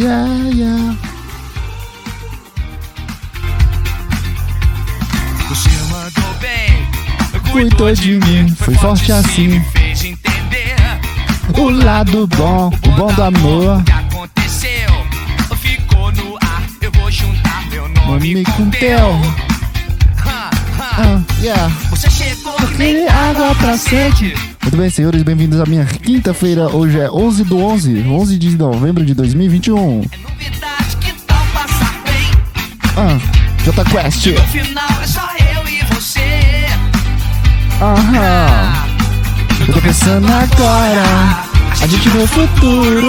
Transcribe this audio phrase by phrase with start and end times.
[0.00, 0.96] Yeah, yeah.
[5.46, 9.48] Você mandou bem, Cuidou de mim, foi forte assim.
[9.48, 10.76] Me fez entender
[11.58, 13.84] O lado bom, o bom do amor.
[13.84, 14.70] que aconteceu.
[15.60, 19.20] Ficou no ar, eu vou juntar meu nome Nome com teu.
[20.24, 21.70] Ah, yeah.
[21.90, 24.34] Você chegou que nem água pra sede.
[24.70, 26.68] Muito bem, senhores, bem-vindos à minha quinta-feira.
[26.68, 30.02] Hoje é 11 do 11, 11 de novembro de 2021.
[30.12, 32.30] É novidade que tal passar bem.
[32.96, 33.18] Ah,
[33.64, 34.26] Jota Quest.
[34.26, 36.66] No final é só eu e você.
[37.82, 38.86] Aham.
[39.66, 41.42] Eu tô pensando agora.
[41.82, 43.08] A gente no futuro.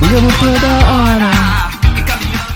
[0.00, 1.30] Ligamos toda hora.
[1.98, 2.48] E caminhando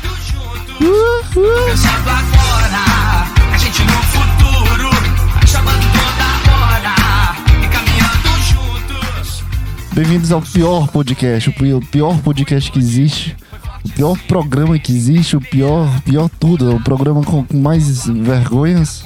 [10.03, 13.37] Bem-vindos ao pior podcast, o pi- o pior podcast que existe,
[13.85, 19.05] o pior programa que existe, o pior, pior tudo, é o programa com, mais vergonhas,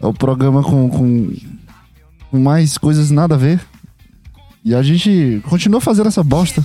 [0.00, 1.36] é o programa com, com,
[2.38, 3.60] mais coisas nada a ver.
[4.64, 6.64] E a gente continua fazendo essa bosta.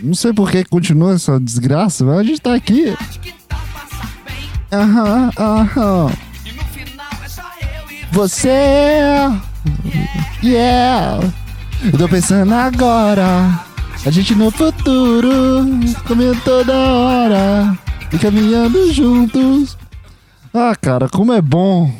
[0.00, 2.94] Não sei por que continua essa desgraça, mas a gente tá aqui.
[4.70, 6.23] Aham, aham.
[8.14, 8.48] Você,
[10.40, 11.20] yeah.
[11.82, 13.60] Eu tô pensando agora.
[14.06, 15.66] A gente no futuro,
[16.06, 17.76] comendo toda hora
[18.12, 19.76] e caminhando juntos.
[20.54, 21.92] Ah, cara, como é bom.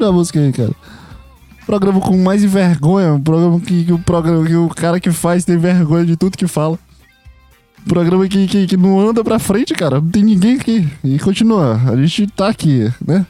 [0.00, 0.70] Tira a música aí, cara.
[1.66, 3.12] Programa com mais vergonha.
[3.12, 6.38] Um programa que, que o programa que o cara que faz tem vergonha de tudo
[6.38, 6.78] que fala.
[7.86, 10.00] Programa que, que, que não anda pra frente, cara.
[10.00, 10.88] Não tem ninguém aqui.
[11.04, 11.78] E continua.
[11.86, 13.26] A gente tá aqui, né?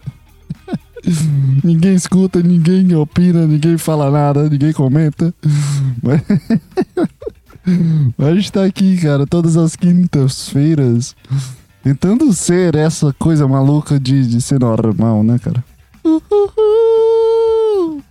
[1.62, 5.34] ninguém escuta, ninguém opina, ninguém fala nada, ninguém comenta.
[6.02, 6.22] Mas,
[8.16, 11.14] Mas a gente tá aqui, cara, todas as quintas-feiras.
[11.82, 15.64] Tentando ser essa coisa maluca de, de ser normal, né, cara?
[16.04, 18.02] Uhul.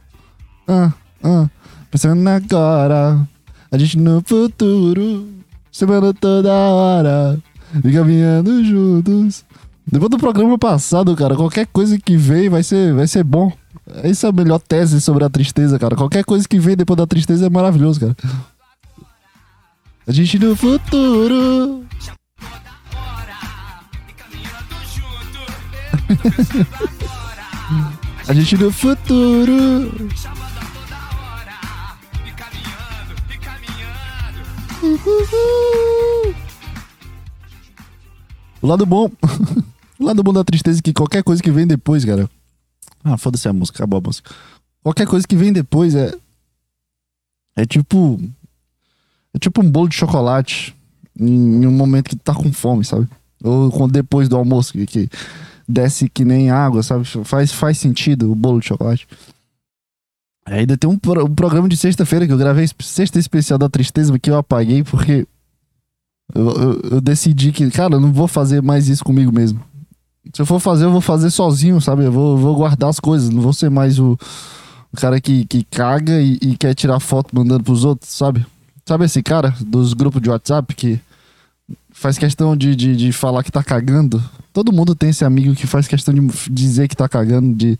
[0.67, 0.91] Ah,
[1.23, 1.49] ah.
[1.91, 3.27] Pensando agora.
[3.71, 5.27] A gente no futuro.
[5.71, 7.39] Semana toda hora.
[7.83, 9.45] E caminhando juntos.
[9.85, 13.51] Depois do programa passado, cara, qualquer coisa que vem vai ser, vai ser bom.
[14.03, 15.95] Essa é a melhor tese sobre a tristeza, cara.
[15.95, 18.15] Qualquer coisa que vem depois da tristeza é maravilhoso, cara.
[20.07, 21.85] A gente no futuro.
[28.27, 29.91] A gente no futuro.
[38.61, 39.09] O lado bom.
[39.99, 42.29] o lado bom da tristeza é que qualquer coisa que vem depois, cara.
[43.03, 44.29] Ah, foda-se a música, acabou a música.
[44.83, 46.13] Qualquer coisa que vem depois é.
[47.55, 48.19] É tipo.
[49.33, 50.75] É tipo um bolo de chocolate
[51.19, 53.07] em, um momento que tu tá com fome, sabe?
[53.43, 55.09] Ou depois do almoço, que, que
[55.69, 57.05] desce que nem água, sabe?
[57.23, 59.07] Faz, faz sentido o bolo de chocolate.
[60.45, 60.93] Ainda tem um,
[61.25, 65.27] um programa de sexta-feira que eu gravei, sexta especial da tristeza, que eu apaguei porque
[66.33, 69.61] eu, eu- eu decidi que, cara, eu não vou fazer mais isso comigo mesmo.
[70.33, 72.03] Se eu for fazer, eu vou fazer sozinho, sabe?
[72.03, 74.17] Eu vou, vou guardar as coisas, não vou ser mais o,
[74.91, 78.45] o cara que, que caga e, e quer tirar foto mandando pros outros, sabe?
[78.85, 80.99] Sabe esse cara dos grupos de WhatsApp que
[81.91, 84.23] faz questão de, de, de falar que tá cagando?
[84.51, 87.77] Todo mundo tem esse amigo que faz questão de dizer que tá cagando, de,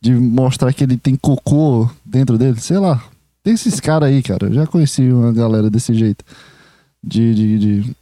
[0.00, 3.02] de mostrar que ele tem cocô dentro dele, sei lá.
[3.42, 4.46] Tem esses caras aí, cara.
[4.46, 6.24] Eu já conheci uma galera desse jeito.
[7.02, 7.96] De, de, de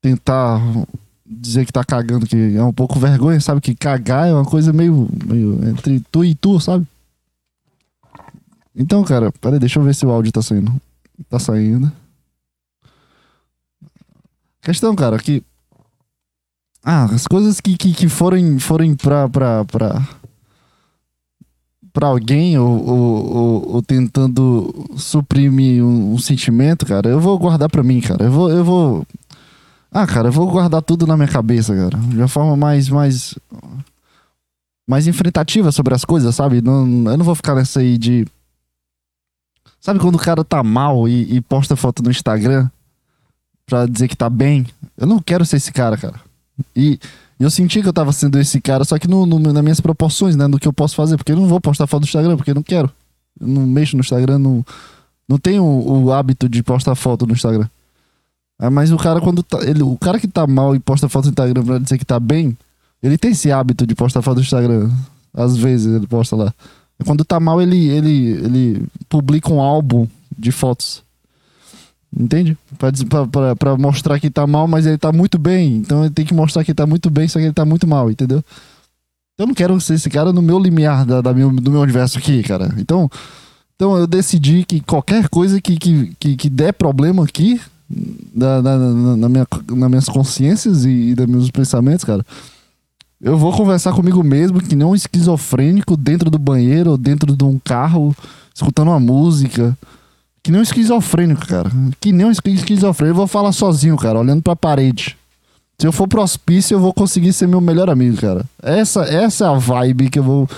[0.00, 0.60] tentar
[1.26, 3.60] dizer que tá cagando, que é um pouco vergonha, sabe?
[3.60, 6.86] Que cagar é uma coisa meio, meio entre tu e tu, sabe?
[8.74, 10.72] Então, cara, peraí, deixa eu ver se o áudio tá saindo.
[11.28, 11.92] Tá saindo.
[14.62, 15.42] Questão, cara, que.
[16.84, 20.08] Ah, as coisas que, que, que forem, forem pra, pra, pra,
[21.92, 27.68] pra alguém ou, ou, ou, ou tentando suprimir um, um sentimento, cara, eu vou guardar
[27.68, 28.24] pra mim, cara.
[28.24, 29.06] Eu vou, eu vou.
[29.92, 31.98] Ah, cara, eu vou guardar tudo na minha cabeça, cara.
[31.98, 32.88] De uma forma mais.
[32.88, 33.34] mais
[34.90, 36.60] mais enfrentativa sobre as coisas, sabe?
[36.60, 38.26] Não, eu não vou ficar nessa aí de.
[39.80, 42.68] Sabe quando o cara tá mal e, e posta foto no Instagram
[43.64, 44.66] pra dizer que tá bem?
[44.96, 46.20] Eu não quero ser esse cara, cara.
[46.74, 46.98] E
[47.38, 50.36] eu senti que eu tava sendo esse cara, só que no, no- nas minhas proporções,
[50.36, 50.46] né?
[50.46, 51.16] No que eu posso fazer.
[51.16, 52.90] Porque eu não vou postar foto no Instagram, porque eu não quero.
[53.40, 54.64] Eu não mexo no Instagram, não,
[55.28, 57.68] não tenho o, o hábito de postar foto no Instagram.
[58.58, 59.58] Ah, mas o cara, quando tá.
[59.62, 62.20] Ele, o cara que tá mal e posta foto no Instagram pra dizer que tá
[62.20, 62.56] bem,
[63.02, 64.90] ele tem esse hábito de postar foto no Instagram.
[65.32, 66.52] Às vezes ele posta lá.
[67.06, 70.06] Quando tá mal, ele, ele, ele publica um álbum
[70.36, 71.02] de fotos.
[72.16, 72.58] Entende?
[73.58, 75.76] Pra mostrar que tá mal, mas ele tá muito bem.
[75.76, 78.10] Então ele tem que mostrar que tá muito bem, só que ele tá muito mal,
[78.10, 78.42] entendeu?
[79.38, 82.18] Eu não quero ser esse cara no meu limiar da, da meu, do meu universo
[82.18, 82.74] aqui, cara.
[82.78, 83.08] Então,
[83.76, 87.60] então eu decidi que qualquer coisa que, que, que, que der problema aqui,
[88.34, 92.24] na, na, na, na minha, nas minhas consciências e, e nos meus pensamentos, cara,
[93.20, 97.44] eu vou conversar comigo mesmo, que nem um esquizofrênico, dentro do banheiro ou dentro de
[97.44, 98.14] um carro,
[98.54, 99.76] escutando uma música.
[100.42, 101.70] Que nem um esquizofrênico, cara.
[102.00, 103.12] Que nem um esqui- esquizofrênico.
[103.12, 105.16] Eu vou falar sozinho, cara, olhando pra parede.
[105.78, 108.44] Se eu for pro hospício, eu vou conseguir ser meu melhor amigo, cara.
[108.62, 110.48] Essa, essa é a vibe que eu vou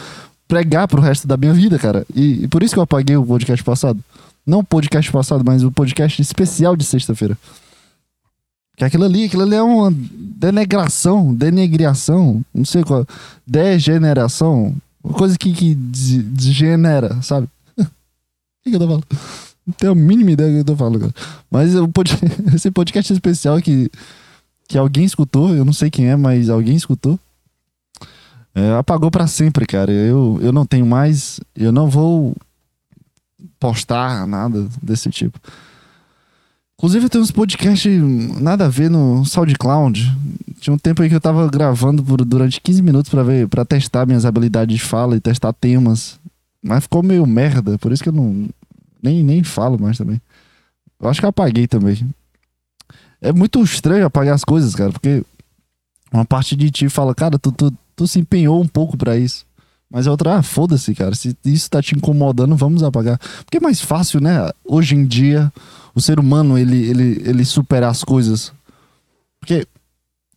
[0.49, 2.05] pregar pro resto da minha vida, cara.
[2.15, 3.99] E, e por isso que eu apaguei o podcast passado.
[4.47, 7.39] Não o podcast passado, mas o podcast especial de sexta-feira.
[8.77, 13.07] Que aquilo ali, aquilo ali é uma denegração, denegriação, não sei qual.
[13.47, 14.75] Degeneração.
[15.05, 17.49] Uma coisa que, que degenera, sabe?
[18.65, 19.05] O que eu tô falando?
[19.67, 21.15] Não tenho a mínima ideia do que eu tô falando, cara.
[21.51, 22.19] Mas o pod-
[22.55, 23.91] esse podcast especial que,
[24.69, 27.19] que alguém escutou, eu não sei quem é, mas alguém escutou.
[28.55, 29.93] é, apagou pra sempre, cara.
[29.93, 31.39] Eu, eu não tenho mais.
[31.55, 32.35] Eu não vou
[33.59, 35.39] postar nada desse tipo.
[36.77, 38.03] Inclusive, tem uns podcasts
[38.41, 40.17] nada a ver no SoundCloud.
[40.59, 43.65] Tinha um tempo aí que eu tava gravando por, durante 15 minutos pra ver, para
[43.65, 46.19] testar minhas habilidades de fala e testar temas.
[46.61, 48.49] Mas ficou meio merda, por isso que eu não
[49.03, 50.21] nem, nem falo mais também.
[51.01, 52.09] Eu acho que eu apaguei também.
[53.21, 55.25] É muito estranho apagar as coisas, cara, porque
[56.13, 59.45] uma parte de ti fala, cara, tu, tu, tu se empenhou um pouco pra isso.
[59.91, 61.15] Mas a outra, ah, foda-se, cara.
[61.15, 63.19] Se isso tá te incomodando, vamos apagar.
[63.45, 64.51] Porque é mais fácil, né?
[64.65, 65.53] Hoje em dia,
[65.95, 68.53] o ser humano, ele, ele, ele superar as coisas.
[69.39, 69.67] Porque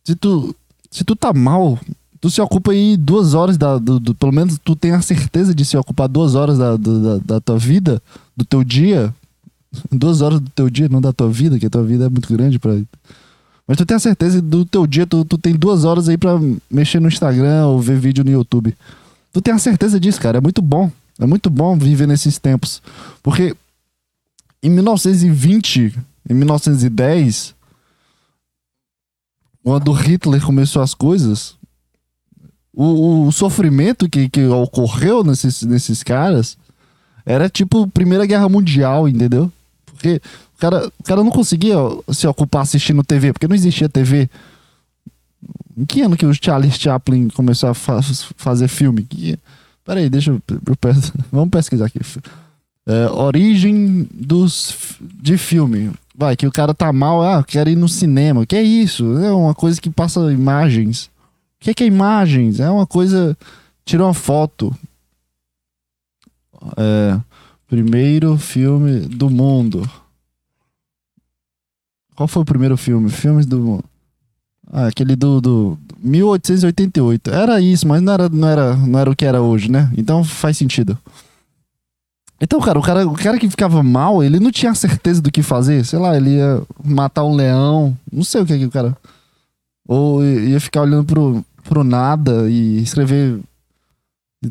[0.04, 0.54] se tu,
[0.90, 1.78] se tu tá mal,
[2.20, 3.78] tu se ocupa aí duas horas da.
[3.78, 7.02] Do, do- pelo menos tu tem a certeza de se ocupar duas horas da, do-
[7.18, 8.02] da, da tua vida,
[8.36, 9.14] do teu dia.
[9.90, 12.32] Duas horas do teu dia, não da tua vida, que a tua vida é muito
[12.32, 12.72] grande pra.
[13.66, 16.38] Mas tu tem a certeza do teu dia, tu, tu tem duas horas aí pra
[16.70, 18.76] mexer no Instagram ou ver vídeo no YouTube.
[19.32, 20.38] Tu tem a certeza disso, cara.
[20.38, 20.90] É muito bom.
[21.18, 22.82] É muito bom viver nesses tempos.
[23.22, 23.56] Porque
[24.62, 25.94] em 1920,
[26.28, 27.54] em 1910,
[29.62, 31.56] quando Hitler começou as coisas,
[32.72, 36.56] o, o sofrimento que, que ocorreu nesses, nesses caras
[37.26, 39.50] era tipo Primeira Guerra Mundial, entendeu?
[39.84, 40.20] Porque
[40.56, 41.74] o cara, o cara não conseguia
[42.12, 44.30] se ocupar assistindo TV, porque não existia TV.
[45.76, 48.00] Em que ano que o Charles Chaplin começou a fa-
[48.36, 49.02] fazer filme?
[49.02, 49.38] Que...
[49.84, 50.76] Peraí, deixa eu, eu
[51.30, 52.00] Vamos pesquisar aqui.
[52.86, 55.90] É, origem dos, de filme.
[56.16, 58.46] Vai, que o cara tá mal, ah, quero ir no cinema.
[58.46, 59.18] Que é isso?
[59.18, 61.10] É uma coisa que passa imagens.
[61.60, 62.60] O que é, que é imagens?
[62.60, 63.36] É uma coisa.
[63.84, 64.74] Tira uma foto.
[66.76, 67.20] É,
[67.66, 69.88] primeiro filme do mundo.
[72.14, 73.10] Qual foi o primeiro filme?
[73.10, 73.84] Filmes do mundo.
[74.72, 77.30] Ah, aquele do, do 1888.
[77.30, 79.92] Era isso, mas não era, não, era, não era o que era hoje, né?
[79.96, 80.98] Então faz sentido.
[82.40, 85.42] Então, cara, o cara, o cara que ficava mal, ele não tinha certeza do que
[85.42, 85.84] fazer.
[85.84, 87.96] Sei lá, ele ia matar um leão.
[88.12, 88.96] Não sei o que é que o cara.
[89.86, 93.40] Ou ia ficar olhando pro, pro nada e escrever.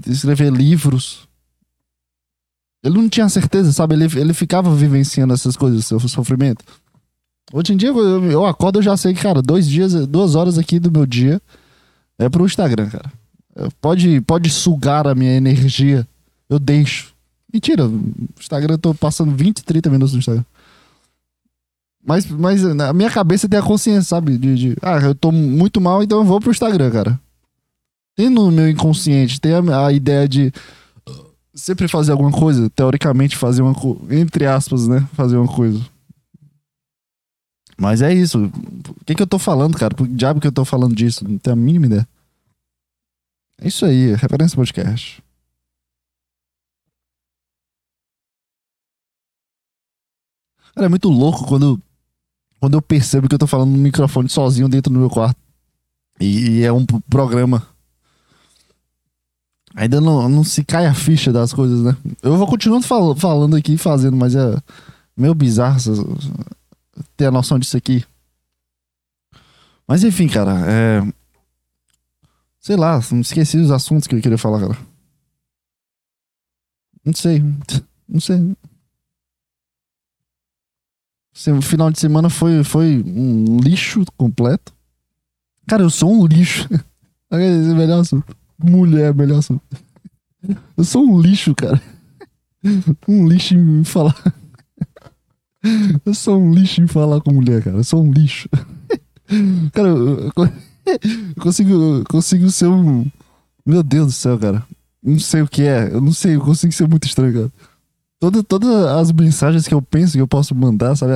[0.08, 1.27] Escrever livros.
[2.86, 3.96] Ele não tinha certeza, sabe?
[3.96, 6.63] Ele, ele ficava vivenciando essas coisas, seu sofrimento.
[7.51, 10.60] Hoje em dia, eu, eu acordo, eu já sei que, cara, dois dias, duas horas
[10.60, 11.42] aqui do meu dia
[12.20, 13.12] é pro Instagram, cara.
[13.82, 16.08] Pode, pode sugar a minha energia.
[16.48, 17.15] Eu deixo.
[17.51, 17.89] Mentira,
[18.39, 20.46] Instagram eu tô passando 20, 30 minutos no Instagram.
[22.06, 24.38] Mas, mas na minha cabeça tem a consciência, sabe?
[24.38, 27.20] De, de, ah, eu tô muito mal, então eu vou pro Instagram, cara.
[28.15, 30.54] Tem no meu inconsciente, tem a, a ideia de
[31.56, 35.08] sempre fazer alguma coisa, teoricamente fazer uma coisa, entre aspas, né?
[35.14, 35.84] Fazer uma coisa.
[37.78, 38.46] Mas é isso.
[38.46, 39.94] O que, que eu tô falando, cara?
[39.96, 41.28] Por que diabo que eu tô falando disso?
[41.28, 42.08] Não tenho a mínima ideia.
[43.60, 45.24] É isso aí, referência podcast.
[50.74, 51.82] Cara, é muito louco quando,
[52.60, 55.40] quando eu percebo que eu tô falando no microfone sozinho dentro do meu quarto.
[56.20, 57.75] E, e é um programa.
[59.75, 61.98] Ainda não, não se cai a ficha das coisas, né?
[62.24, 64.58] Eu vou continuando fal- falando aqui fazendo, mas é
[65.17, 65.77] meio bizarro
[67.17, 68.03] ter a noção disso aqui.
[69.88, 71.01] Mas enfim, cara, é,
[72.60, 74.77] Sei lá, esqueci os assuntos que eu queria falar, cara.
[77.05, 77.44] Não sei.
[78.10, 78.55] Não sei.
[81.55, 84.74] O final de semana foi, foi um lixo completo.
[85.67, 86.67] Cara, eu sou um lixo.
[87.32, 88.36] Esse é o melhor assunto.
[88.62, 89.62] Mulher, melhor assunto.
[90.78, 91.82] Eu sou um lixo, cara.
[93.08, 94.16] Um lixo em falar.
[96.06, 97.78] Eu sou um lixo em falar com mulher, cara.
[97.78, 98.48] Eu sou um lixo.
[99.74, 100.34] Cara, eu, eu
[101.42, 103.06] consigo, eu consigo ser um.
[103.66, 104.64] Meu Deus do céu, cara.
[105.02, 105.92] Não sei o que é.
[105.92, 107.52] Eu não sei, eu consigo ser muito estranho, cara.
[108.20, 111.14] Toda, todas as mensagens que eu penso que eu posso mandar, sabe?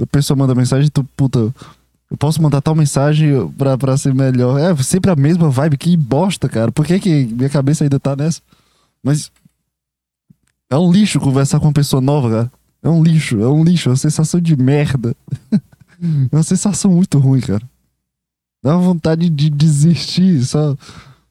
[0.00, 1.52] A pessoa manda mensagem, tu, puta,
[2.10, 4.58] eu posso mandar tal mensagem pra, pra ser melhor.
[4.58, 6.72] É sempre a mesma vibe, que bosta, cara.
[6.72, 8.40] Por que, que minha cabeça ainda tá nessa?
[9.02, 9.30] Mas.
[10.70, 12.52] É um lixo conversar com uma pessoa nova, cara.
[12.82, 15.16] É um lixo, é um lixo, é uma sensação de merda.
[15.52, 17.62] é uma sensação muito ruim, cara.
[18.62, 20.76] Dá uma vontade de desistir, só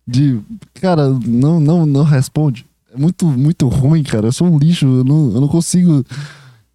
[0.08, 0.40] de.
[0.76, 2.66] Cara, não, não, não responde.
[2.94, 4.28] É muito, muito ruim, cara.
[4.28, 6.06] Eu sou um lixo, eu não, eu não consigo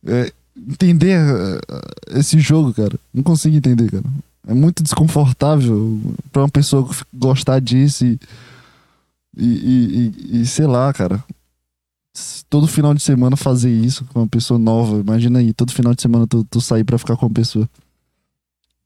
[0.07, 0.33] é,
[0.69, 2.99] entender é, esse jogo, cara.
[3.13, 4.05] Não consigo entender, cara.
[4.47, 6.01] É muito desconfortável
[6.33, 8.19] pra uma pessoa gostar disso e,
[9.37, 11.25] e, e, e sei lá, cara
[12.49, 14.99] todo final de semana fazer isso com uma pessoa nova.
[14.99, 17.69] Imagina aí, todo final de semana tu, tu sair pra ficar com uma pessoa.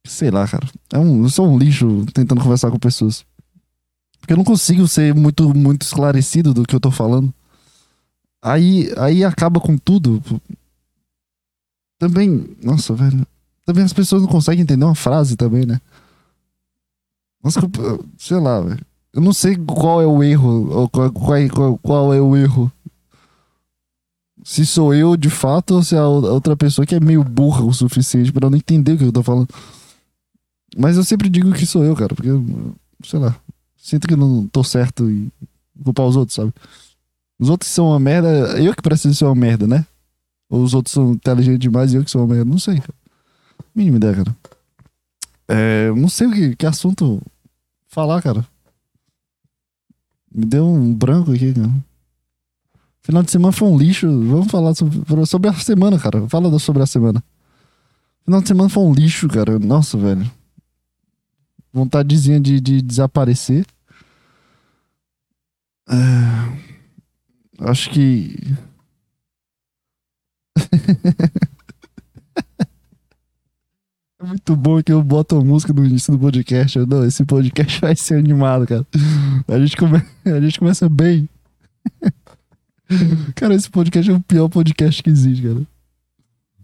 [0.06, 0.68] Sei lá, cara.
[0.92, 3.24] É um, eu sou um lixo tentando conversar com pessoas.
[4.20, 7.32] Porque eu não consigo ser muito, muito esclarecido do que eu tô falando.
[8.40, 10.22] Aí, aí acaba com tudo.
[11.98, 13.26] Também, nossa, velho.
[13.64, 15.80] Também as pessoas não conseguem entender uma frase também, né?
[17.42, 17.60] Nossa,
[18.18, 18.84] sei lá, velho.
[19.12, 22.70] Eu não sei qual é o erro, ou qual, qual, qual é o erro
[24.46, 27.64] se sou eu de fato ou se é a outra pessoa que é meio burra
[27.64, 29.48] o suficiente para não entender o que eu tô falando.
[30.76, 32.28] Mas eu sempre digo que sou eu, cara, porque,
[33.02, 33.34] sei lá,
[33.76, 35.32] sinto que não tô certo e
[35.82, 36.52] culpar os outros, sabe?
[37.40, 38.28] Os outros são uma merda,
[38.62, 39.84] eu que preciso ser uma merda, né?
[40.48, 42.94] Ou os outros são inteligentes demais e eu que sou uma não sei, cara.
[43.74, 44.36] Mínima ideia, cara.
[45.48, 47.20] É, não sei o que, que assunto
[47.86, 48.46] falar, cara.
[50.32, 51.72] Me deu um branco aqui, cara.
[53.02, 54.06] Final de semana foi um lixo.
[54.06, 56.28] Vamos falar sobre, sobre a semana, cara.
[56.28, 57.22] Fala sobre a semana.
[58.24, 59.58] Final de semana foi um lixo, cara.
[59.58, 60.28] Nossa, velho.
[61.72, 63.64] Vontadezinha de, de desaparecer.
[65.88, 65.94] É...
[67.60, 68.36] Acho que.
[74.20, 76.78] é muito bom que eu boto música no início do podcast.
[76.80, 78.86] Não, esse podcast vai ser animado, cara.
[79.48, 80.02] A gente, come...
[80.24, 81.28] a gente começa bem.
[83.34, 85.66] Cara, esse podcast é o pior podcast que existe, cara.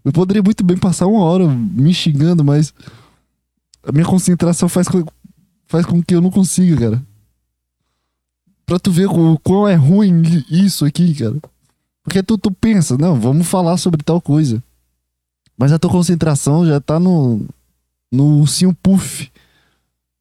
[0.04, 2.72] Eu poderia muito bem passar uma hora me xingando, mas
[3.82, 5.04] a minha concentração faz com,
[5.66, 7.02] faz com que eu não consiga, cara.
[8.64, 11.36] Pra tu ver o quão é ruim isso aqui, cara.
[12.02, 14.62] Porque tu, tu pensa, não, vamos falar sobre tal coisa.
[15.56, 17.46] Mas a tua concentração já tá no,
[18.10, 19.30] no ursinho puff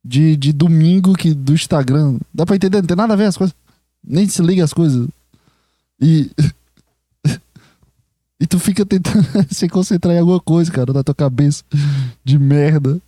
[0.04, 2.20] de, de domingo que, do Instagram.
[2.34, 2.82] Dá pra entender?
[2.82, 3.56] Não tem nada a ver as coisas.
[4.04, 5.08] Nem se liga as coisas.
[6.00, 6.30] E.
[8.40, 11.64] e tu fica tentando se concentrar em alguma coisa, cara, na tua cabeça
[12.24, 13.02] de merda.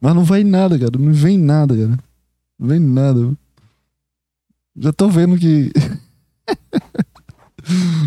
[0.00, 0.98] Mas não vai nada, cara.
[0.98, 1.98] Não vem nada, cara.
[2.58, 3.32] Não vem nada.
[4.76, 5.72] Já tô vendo que.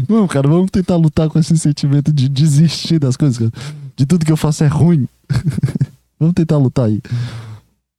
[0.08, 3.52] Não, cara, vamos tentar lutar com esse sentimento de desistir das coisas, cara.
[3.96, 5.08] De tudo que eu faço é ruim.
[6.20, 7.02] vamos tentar lutar aí.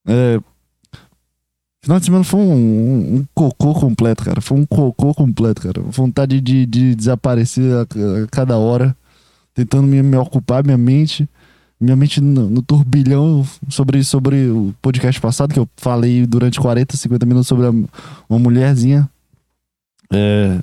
[0.07, 0.41] É,
[1.85, 4.41] Final de semana foi um, um, um, cocô completo, cara.
[4.41, 5.83] Foi um cocô completo, cara.
[5.83, 8.97] Vontade de, de desaparecer a, a cada hora,
[9.53, 11.29] tentando me, me, ocupar minha mente.
[11.81, 16.97] Minha mente no, no, turbilhão sobre, sobre o podcast passado, que eu falei durante 40,
[16.97, 19.11] 50 minutos sobre a, uma mulherzinha.
[20.13, 20.61] É,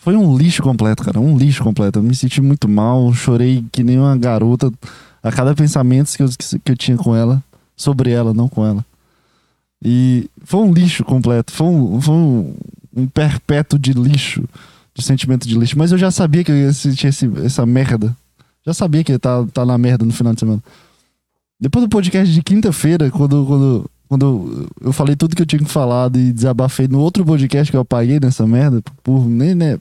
[0.00, 1.20] foi um lixo completo, cara.
[1.20, 1.98] Um lixo completo.
[1.98, 4.72] Eu me senti muito mal, chorei que nem uma garota
[5.22, 6.28] a cada pensamento que eu,
[6.64, 7.42] que eu tinha com ela,
[7.76, 8.84] sobre ela, não com ela.
[9.84, 11.52] E foi um lixo completo.
[11.52, 12.54] Foi um, foi um,
[12.96, 14.42] um perpétuo de lixo.
[14.94, 15.78] De sentimento de lixo.
[15.78, 18.16] Mas eu já sabia que eu ia sentir esse, essa merda.
[18.66, 20.62] Já sabia que ia tá, tá na merda no final de semana.
[21.60, 26.18] Depois do podcast de quinta-feira, quando, quando, quando eu falei tudo que eu tinha falado
[26.18, 29.78] e desabafei no outro podcast que eu apaguei nessa merda, por nem, né?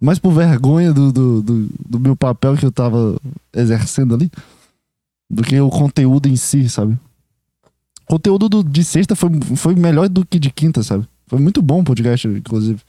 [0.00, 3.20] Mais por vergonha do, do, do, do meu papel que eu tava
[3.52, 4.30] exercendo ali,
[5.28, 6.96] do que o conteúdo em si, sabe?
[8.08, 11.06] conteúdo do, de sexta foi, foi melhor do que de quinta, sabe?
[11.26, 12.80] Foi muito bom o podcast, inclusive.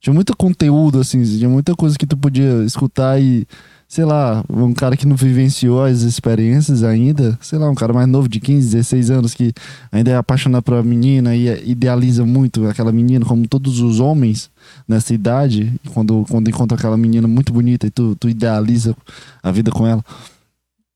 [0.00, 3.46] Tinha muito conteúdo, assim, tinha muita coisa que tu podia escutar e,
[3.92, 8.08] sei lá, um cara que não vivenciou as experiências ainda, sei lá, um cara mais
[8.08, 9.52] novo de 15, 16 anos que
[9.92, 14.50] ainda é apaixonado por uma menina e idealiza muito aquela menina, como todos os homens
[14.88, 18.96] nessa idade, quando, quando encontra aquela menina muito bonita e tu, tu idealiza
[19.42, 20.02] a vida com ela.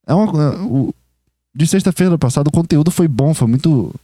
[0.06, 0.94] É uma, o,
[1.54, 3.94] de sexta-feira passada o conteúdo foi bom, foi muito,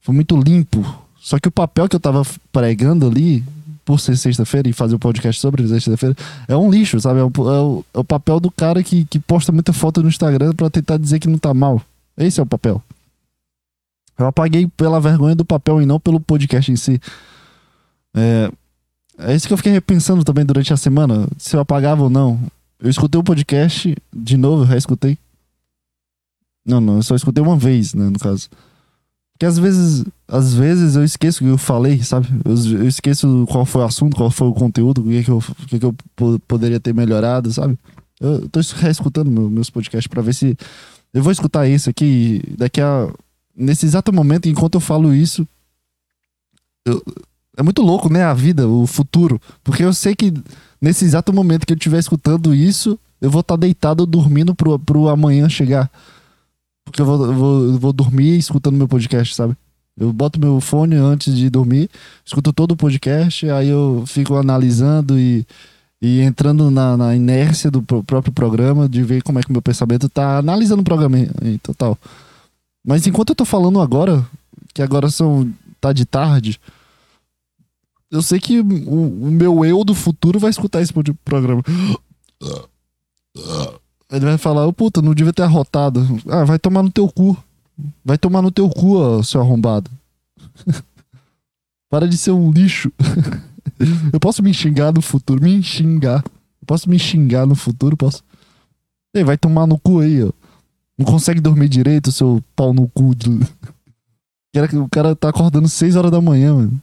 [0.00, 0.84] foi muito limpo.
[1.16, 3.44] Só que o papel que eu tava pregando ali
[3.84, 7.20] por ser sexta-feira e fazer o um podcast sobre sexta-feira, é um lixo, sabe?
[7.20, 10.08] É o, é, o, é o, papel do cara que, que posta muita foto no
[10.08, 11.82] Instagram para tentar dizer que não tá mal.
[12.16, 12.82] Esse é o papel.
[14.18, 17.00] Eu apaguei pela vergonha do papel e não pelo podcast em si.
[18.14, 18.50] É,
[19.18, 22.38] é isso que eu fiquei repensando também durante a semana, se eu apagava ou não.
[22.78, 25.18] Eu escutei o podcast de novo, eu reescutei.
[26.64, 28.48] Não, não, eu só escutei uma vez, né, no caso.
[29.34, 32.28] Porque às vezes, às vezes eu esqueço o que eu falei, sabe?
[32.44, 35.38] Eu, eu, esqueço qual foi o assunto, qual foi o conteúdo, o que, que, eu,
[35.38, 35.94] o que, que eu
[36.46, 37.76] poderia ter melhorado, sabe?
[38.20, 40.56] Eu tô reescutando meu, meus podcasts para ver se.
[41.12, 43.12] Eu vou escutar isso aqui daqui a.
[43.54, 45.46] Nesse exato momento, enquanto eu falo isso.
[46.86, 47.02] Eu,
[47.56, 48.22] é muito louco, né?
[48.22, 49.40] A vida, o futuro.
[49.62, 50.32] Porque eu sei que
[50.80, 54.78] nesse exato momento que eu estiver escutando isso, eu vou estar tá deitado dormindo pro,
[54.78, 55.90] pro amanhã chegar.
[56.84, 59.56] Porque eu vou, vou, vou dormir escutando meu podcast, sabe?
[59.96, 61.90] Eu boto meu fone antes de dormir,
[62.24, 65.46] escuto todo o podcast, aí eu fico analisando e,
[66.00, 69.60] e entrando na, na inércia do próprio programa, de ver como é que o meu
[69.60, 71.98] pensamento tá analisando o programa em, em total.
[72.84, 74.26] Mas enquanto eu tô falando agora,
[74.72, 76.58] que agora são tá de tarde,
[78.10, 80.92] eu sei que o, o meu eu do futuro vai escutar esse
[81.24, 81.62] programa.
[84.12, 86.06] Ele vai falar, ô puta, não devia ter arrotado.
[86.28, 87.36] Ah, vai tomar no teu cu.
[88.04, 89.90] Vai tomar no teu cu, ó, seu arrombado.
[91.88, 92.92] Para de ser um lixo.
[94.12, 96.22] eu posso me xingar no futuro, me xingar.
[96.60, 98.22] Eu posso me xingar no futuro, posso.
[99.14, 100.30] Ei, vai tomar no cu aí, ó.
[100.98, 103.14] Não consegue dormir direito, seu pau no cu.
[103.14, 103.30] De...
[104.78, 106.78] O cara tá acordando 6 horas da manhã, mano.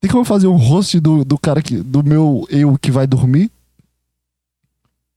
[0.00, 1.78] Tem como fazer um host do, do cara que.
[1.78, 3.50] do meu eu que vai dormir?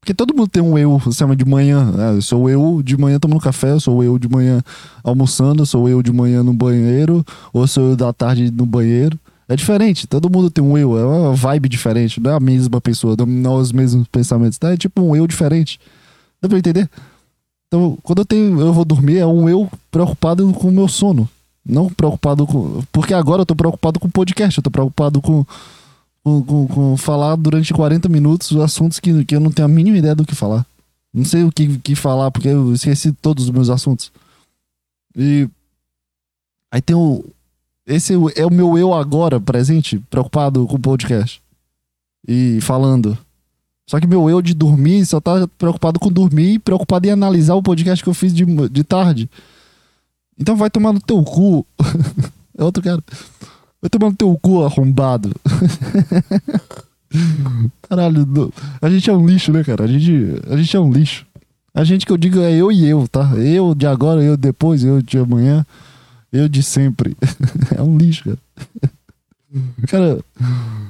[0.01, 1.93] Porque todo mundo tem um eu, chama de manhã.
[1.95, 4.59] Ah, eu sou eu de manhã tomando café, eu sou eu de manhã
[5.03, 9.17] almoçando, sou eu de manhã no banheiro, ou sou eu da tarde no banheiro.
[9.47, 12.81] É diferente, todo mundo tem um eu, é uma vibe diferente, não é a mesma
[12.81, 14.71] pessoa, não é os mesmos pensamentos, tá?
[14.71, 15.79] é tipo um eu diferente.
[16.41, 16.89] Dá pra entender?
[17.67, 21.29] Então, quando eu tenho, eu vou dormir, é um eu preocupado com o meu sono.
[21.63, 22.81] Não preocupado com.
[22.91, 25.45] Porque agora eu tô preocupado com o podcast, eu tô preocupado com
[26.23, 29.97] com, com, com, falar durante 40 minutos assuntos que, que eu não tenho a mínima
[29.97, 30.65] ideia do que falar.
[31.13, 34.11] Não sei o que, que falar, porque eu esqueci todos os meus assuntos.
[35.15, 35.49] E.
[36.71, 37.25] Aí tem o.
[37.85, 41.41] Esse é o meu eu agora, presente, preocupado com o podcast.
[42.25, 43.17] E falando.
[43.89, 47.55] Só que meu eu de dormir só tá preocupado com dormir e preocupado em analisar
[47.55, 49.29] o podcast que eu fiz de, de tarde.
[50.39, 51.65] Então vai tomar no teu cu.
[52.57, 53.03] é outro cara.
[53.81, 55.33] Vai tomar no teu cu, arrombado.
[57.89, 59.83] Caralho, a gente é um lixo, né, cara?
[59.83, 61.25] A gente, a gente é um lixo.
[61.73, 63.33] A gente que eu digo é eu e eu, tá?
[63.37, 65.65] Eu de agora, eu depois, eu de amanhã,
[66.31, 67.17] eu de sempre.
[67.75, 68.39] é um lixo, cara.
[69.87, 70.23] Cara,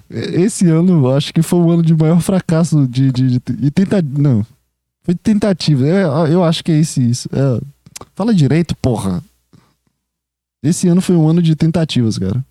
[0.08, 3.72] esse ano eu acho que foi o ano de maior fracasso de, de, de, de
[3.72, 4.22] tentativa.
[4.22, 4.46] Não.
[5.02, 5.84] Foi tentativa.
[5.84, 7.28] Eu, eu acho que é esse isso.
[7.34, 7.60] É,
[8.14, 9.24] fala direito, porra.
[10.64, 12.46] Esse ano foi um ano de tentativas, cara.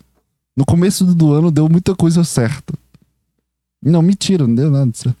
[0.55, 2.73] No começo do ano deu muita coisa certa.
[3.81, 5.17] Não, mentira, não deu nada certo.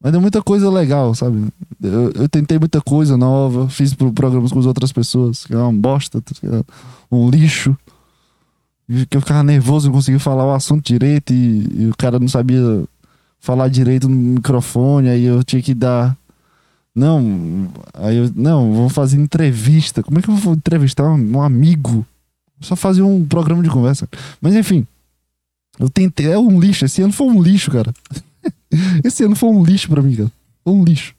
[0.00, 1.46] Mas deu muita coisa legal, sabe?
[1.80, 5.72] Eu, eu tentei muita coisa nova, fiz programas com as outras pessoas, que é uma
[5.72, 6.32] bosta, tá
[7.10, 7.76] um lixo.
[9.08, 12.28] Que eu ficava nervoso, não conseguia falar o assunto direito e, e o cara não
[12.28, 12.84] sabia
[13.38, 16.16] falar direito no microfone, aí eu tinha que dar.
[16.94, 18.30] Não, aí eu.
[18.34, 20.02] Não, vamos fazer entrevista.
[20.02, 22.04] Como é que eu vou entrevistar um, um amigo?
[22.62, 24.08] Só fazer um programa de conversa.
[24.40, 24.86] Mas enfim.
[25.78, 26.30] Eu tentei.
[26.30, 26.84] É um lixo.
[26.84, 27.92] Esse ano foi um lixo, cara.
[29.04, 30.32] esse ano foi um lixo pra mim, cara.
[30.64, 31.14] Foi um lixo.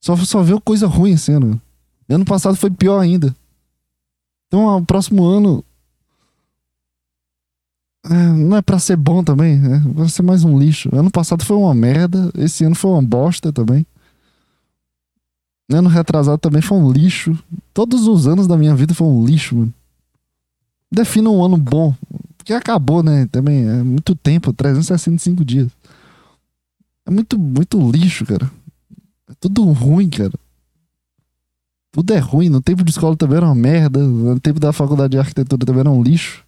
[0.00, 1.60] Só, só viu coisa ruim esse ano.
[2.08, 3.34] Ano passado foi pior ainda.
[4.48, 5.64] Então, o próximo ano.
[8.04, 9.80] É, não é pra ser bom também, né?
[9.94, 10.88] Vai ser mais um lixo.
[10.92, 12.32] Ano passado foi uma merda.
[12.36, 13.86] Esse ano foi uma bosta também.
[15.70, 17.38] Ano retrasado também foi um lixo.
[17.72, 19.74] Todos os anos da minha vida foi um lixo, mano
[20.92, 21.94] defina um ano bom.
[22.36, 23.26] Porque acabou, né?
[23.30, 25.70] Também é muito tempo 365 dias.
[27.06, 28.50] É muito, muito lixo, cara.
[29.28, 30.32] É tudo ruim, cara.
[31.92, 32.48] Tudo é ruim.
[32.48, 34.00] No tempo de escola também era uma merda.
[34.00, 36.44] No tempo da faculdade de arquitetura também era um lixo.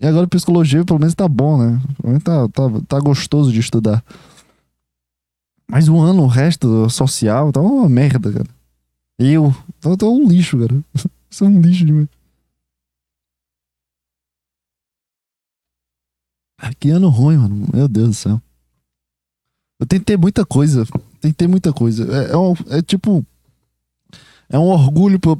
[0.00, 1.80] E agora psicologia pelo menos tá bom, né?
[1.96, 4.04] Pelo menos tá, tá, tá gostoso de estudar.
[5.70, 8.48] Mas o ano, o resto social, tá uma merda, cara.
[9.18, 10.80] Eu, tô, tô um lixo, cara.
[11.28, 12.06] Sou um lixo demais.
[12.06, 12.17] Ah,
[16.80, 17.68] Que ano ruim, mano.
[17.72, 18.42] Meu Deus do céu.
[19.80, 20.84] Eu tentei muita coisa.
[21.20, 22.04] Tentei muita coisa.
[22.12, 23.24] É, é, um- é tipo.
[24.48, 25.38] É um orgulho por,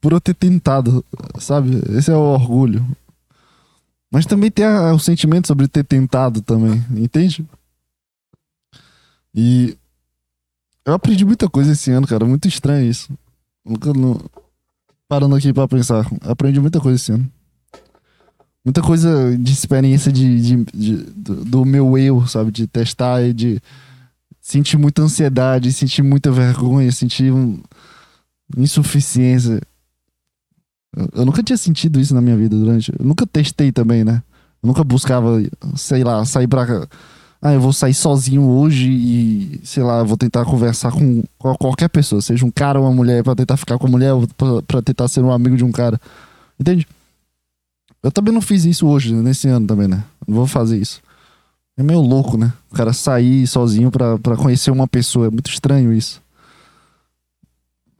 [0.00, 1.04] por eu ter tentado,
[1.38, 1.70] sabe?
[1.96, 2.84] Esse é o orgulho.
[4.10, 7.46] Mas também tem a- o sentimento sobre ter tentado também, entende?
[9.34, 9.76] E
[10.84, 12.24] eu aprendi muita coisa esse ano, cara.
[12.24, 13.12] Muito estranho isso.
[13.64, 14.18] Nunca não...
[15.06, 16.06] Parando aqui pra pensar.
[16.22, 17.30] Aprendi muita coisa esse ano.
[18.68, 22.50] Muita coisa de experiência de, de- de- do, do meu eu, sabe?
[22.50, 23.62] De testar e de
[24.42, 27.62] sentir muita ansiedade, sentir muita vergonha, sentir um-
[28.58, 29.58] insuficiência.
[30.94, 32.92] Eu, eu nunca tinha sentido isso na minha vida durante.
[32.98, 34.22] Eu nunca testei também, né?
[34.62, 35.42] Eu nunca buscava,
[35.74, 36.86] sei lá, sair pra.
[37.40, 41.88] Ah, eu vou sair sozinho hoje e, sei lá, vou tentar conversar com qual- qualquer
[41.88, 44.12] pessoa, seja um cara ou uma mulher, pra tentar ficar com a mulher
[44.66, 45.98] pra tentar ser um amigo de um cara.
[46.60, 46.86] Entende?
[48.02, 50.04] Eu também não fiz isso hoje, nesse ano também, né?
[50.26, 51.00] Não vou fazer isso.
[51.76, 52.52] É meio louco, né?
[52.70, 55.26] O cara sair sozinho pra, pra conhecer uma pessoa.
[55.26, 56.20] É muito estranho isso.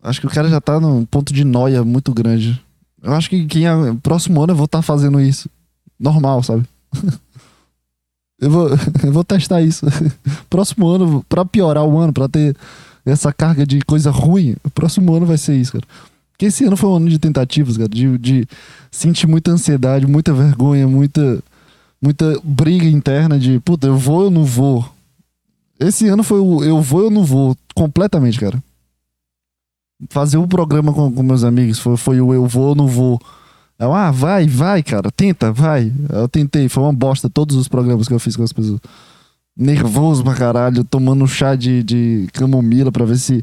[0.03, 2.61] Acho que o cara já tá num ponto de noia muito grande.
[3.03, 5.49] Eu acho que quem é, próximo ano eu vou estar fazendo isso.
[5.99, 6.65] Normal, sabe?
[8.41, 8.69] eu, vou,
[9.05, 9.87] eu vou testar isso.
[10.51, 12.57] próximo ano, pra piorar o ano, pra ter
[13.05, 15.85] essa carga de coisa ruim, o próximo ano vai ser isso, cara.
[16.39, 17.89] Porque esse ano foi um ano de tentativas, cara.
[17.89, 18.49] De, de
[18.93, 21.43] sentir muita ansiedade, muita vergonha, muita,
[22.01, 24.89] muita briga interna de, puta, eu vou ou não vou.
[25.81, 28.63] Esse ano foi o eu vou ou não vou, completamente, cara.
[30.11, 33.21] Fazer o programa com, com meus amigos foi, foi o eu vou ou não vou.
[33.77, 35.93] Eu, ah, vai, vai, cara, tenta, vai.
[36.09, 38.79] Eu tentei, foi uma bosta todos os programas que eu fiz com as pessoas.
[39.57, 43.43] Nervoso pra caralho, tomando chá de, de camomila pra ver se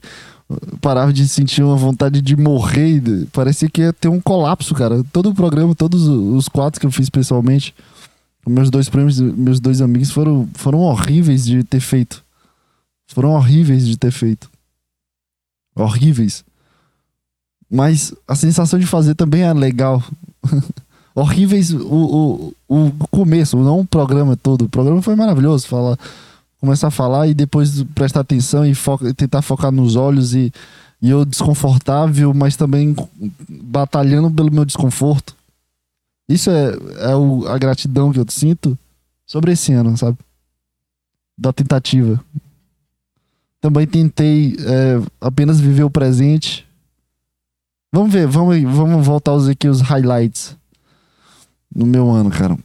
[0.79, 3.01] parava de sentir uma vontade de morrer.
[3.31, 5.03] Parecia que ia ter um colapso, cara.
[5.11, 7.73] Todo o programa, todos os quatro que eu fiz pessoalmente,
[8.47, 12.23] meus dois prêmios, meus dois amigos foram, foram horríveis de ter feito.
[13.07, 14.49] Foram horríveis de ter feito.
[15.75, 16.43] Horríveis.
[17.69, 20.03] Mas a sensação de fazer também é legal.
[21.15, 24.65] horríveis o, o, o começo, não o programa todo.
[24.65, 25.67] O programa foi maravilhoso.
[25.67, 25.97] Falar,
[26.59, 30.51] começar a falar e depois prestar atenção e foca- tentar focar nos olhos e,
[31.01, 32.95] e eu desconfortável, mas também
[33.49, 35.35] batalhando pelo meu desconforto.
[36.27, 38.77] Isso é, é o- a gratidão que eu sinto
[39.25, 40.17] sobre esse ano, sabe?
[41.37, 42.23] Da tentativa.
[43.61, 46.65] Também tentei é, apenas viver o presente.
[47.93, 50.55] Vamos ver, vamos, vamos voltar a usar aqui os highlights
[51.73, 52.57] no meu ano, cara.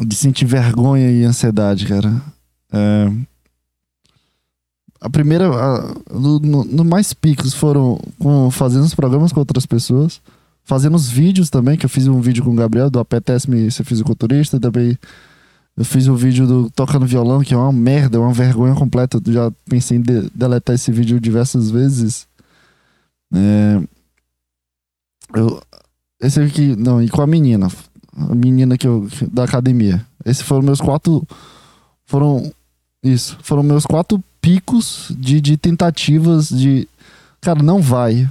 [0.00, 2.20] De sentir vergonha e ansiedade, cara.
[2.74, 3.12] É,
[5.00, 10.20] a primeira, a- no, no- mais picos foram com, fazendo os programas com outras pessoas,
[10.64, 13.84] fazendo os vídeos também, que eu fiz um vídeo com o Gabriel do Apetece-me Ser
[13.84, 14.98] Fisiculturista, também
[15.76, 19.20] eu fiz o vídeo do Tocando Violão, que é uma merda, é uma vergonha completa.
[19.26, 22.26] Eu já pensei em de- deletar esse vídeo diversas vezes.
[23.34, 23.82] É,
[25.34, 25.60] eu,
[26.20, 27.68] esse aqui, não, e com a menina,
[28.16, 30.06] a menina que eu, da academia.
[30.24, 31.26] Esses foram meus quatro,
[32.06, 32.52] foram,
[33.04, 36.88] isso, foram meus quatro picos de, de tentativas de,
[37.42, 38.28] cara, não vai.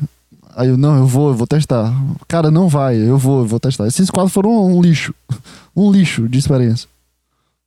[0.56, 1.94] Aí eu, não, eu vou, eu vou testar.
[2.28, 3.88] Cara, não vai, eu vou, eu vou testar.
[3.88, 5.14] Esses quatro foram um lixo.
[5.76, 6.88] Um lixo de experiência.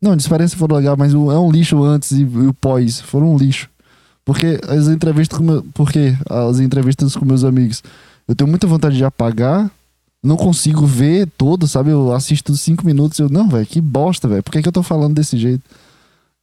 [0.01, 3.01] Não, de experiência foram legal, mas é um lixo antes e, o pós.
[3.01, 3.69] Foram um lixo.
[4.25, 7.83] Porque as entrevistas com meu, porque as entrevistas com meus amigos,
[8.29, 9.69] eu tenho muita vontade de apagar,
[10.23, 11.91] não consigo ver todo, sabe?
[11.91, 14.43] Eu assisto cinco minutos e eu, não, velho, que bosta, velho.
[14.45, 15.65] Por que, que eu tô falando desse jeito?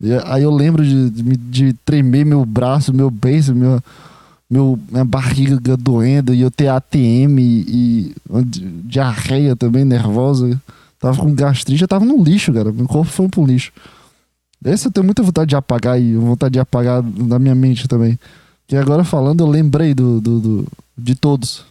[0.02, 3.80] E aí eu lembro de, de, de tremer meu braço, meu beijo, meu,
[4.50, 10.62] meu, minha barriga doendo e eu ter ATM e, e di- diarreia também, nervosa.
[11.00, 12.72] Tava com gastrite, eu tava no lixo, cara.
[12.72, 13.72] Meu corpo foi pro lixo.
[14.66, 18.18] Esse eu tenho muita vontade de apagar e vontade de apagar da minha mente também.
[18.68, 21.66] Que agora falando, eu lembrei do, do, do- de todos.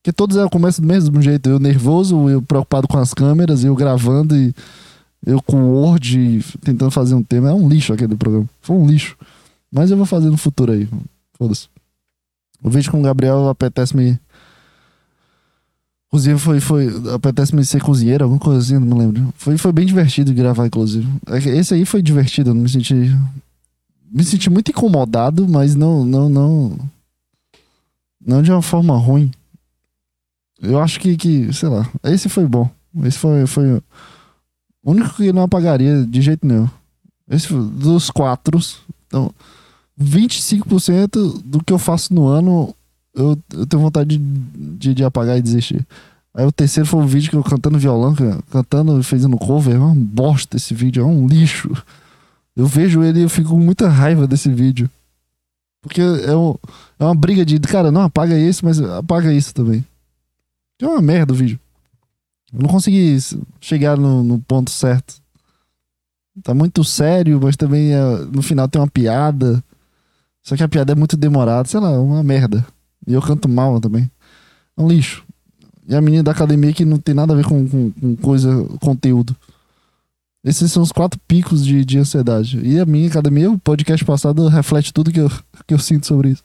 [0.00, 1.48] Porque todos é o começo do mesmo jeito.
[1.48, 4.52] Eu nervoso, eu preocupado com as câmeras, eu gravando e
[5.24, 7.50] eu com Word tentando fazer um tema.
[7.50, 8.48] É um lixo aquele programa.
[8.60, 9.16] Foi um lixo.
[9.70, 10.88] Mas eu vou fazer no futuro aí.
[11.34, 11.68] Foda-se.
[12.62, 14.18] O vídeo com o Gabriel apetece-me.
[16.08, 16.88] Inclusive foi, foi.
[17.14, 19.32] Apetece-me ser cozinheiro, alguma coisa assim, não me lembro.
[19.36, 21.08] Foi, foi bem divertido gravar, inclusive.
[21.26, 22.94] É Esse aí foi divertido, eu não me senti.
[24.10, 26.78] Me senti muito incomodado, mas não, não, não.
[28.24, 29.30] Não de uma forma ruim.
[30.60, 32.70] Eu acho que, que sei lá, esse foi bom.
[33.04, 33.82] Esse foi, foi
[34.84, 36.68] o único que não apagaria de jeito nenhum.
[37.30, 38.58] Esse dos quatro,
[39.06, 39.32] então,
[40.00, 42.74] 25% do que eu faço no ano,
[43.14, 44.24] eu, eu tenho vontade de,
[44.78, 45.86] de, de apagar e desistir.
[46.34, 48.14] Aí o terceiro foi um vídeo que eu cantando violão,
[48.50, 49.74] cantando fazendo cover.
[49.74, 51.70] É uma bosta esse vídeo, é um lixo.
[52.56, 54.88] Eu vejo ele e eu fico com muita raiva desse vídeo.
[55.82, 56.54] Porque é, um-
[56.98, 59.84] é uma briga de, cara, não apaga esse, mas apaga isso também.
[60.80, 61.58] É uma merda o vídeo.
[62.52, 63.16] Não consegui
[63.60, 65.14] chegar no, no ponto certo.
[66.42, 69.62] Tá muito sério, mas também é- no final tem uma piada.
[70.42, 72.66] Só que a piada é muito demorada, sei lá, é uma merda.
[73.06, 74.10] E eu canto mal também.
[74.76, 75.24] É um lixo.
[75.88, 78.64] E a menina da academia que não tem nada a ver com, com, com coisa,
[78.80, 79.36] conteúdo.
[80.44, 82.60] Esses são os quatro picos de, de ansiedade.
[82.64, 85.30] E a minha academia, o podcast passado, reflete tudo que eu,
[85.66, 86.42] que eu sinto sobre isso.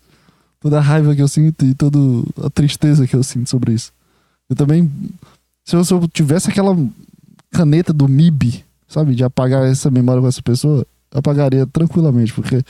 [0.59, 1.97] Toda a raiva que eu sinto e toda
[2.43, 3.91] a tristeza que eu sinto sobre isso.
[4.49, 4.91] Eu também.
[5.67, 6.73] Se eu, se eu tivesse aquela
[7.51, 12.63] caneta do MIB, sabe, de apagar essa memória com essa pessoa, apagaria tranquilamente, porque.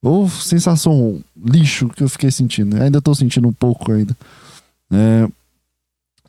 [0.00, 2.80] Ou sensação lixo que eu fiquei sentindo.
[2.80, 4.16] Ainda tô sentindo um pouco ainda.
[4.92, 5.26] É,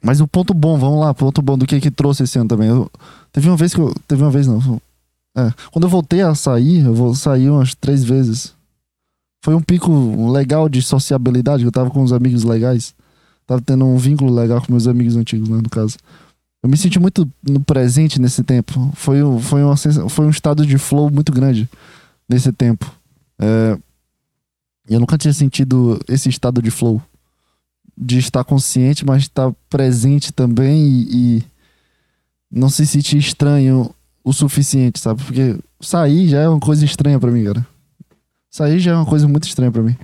[0.02, 2.70] mas o ponto bom, vamos lá, ponto bom do que que trouxe esse ano também.
[2.70, 2.90] Eu-
[3.32, 3.94] teve uma vez que eu.
[4.08, 4.82] Teve uma vez não.
[5.38, 8.56] É, quando eu voltei a sair, eu vou sair umas três vezes.
[9.44, 12.95] Foi um pico legal de sociabilidade, eu tava com uns amigos legais.
[13.46, 15.98] Tava tendo um vínculo legal com meus amigos antigos, né, no caso.
[16.64, 18.92] Eu me senti muito no presente nesse tempo.
[18.96, 21.70] Foi, foi, uma, foi um estado de flow muito grande
[22.28, 22.92] nesse tempo.
[23.38, 23.78] É,
[24.90, 27.02] eu nunca tinha sentido esse estado de flow.
[27.96, 31.44] De estar consciente, mas estar presente também e, e
[32.52, 35.24] não se sentir estranho o suficiente, sabe?
[35.24, 37.66] Porque sair já é uma coisa estranha pra mim, cara.
[38.50, 39.96] Sair já é uma coisa muito estranha pra mim.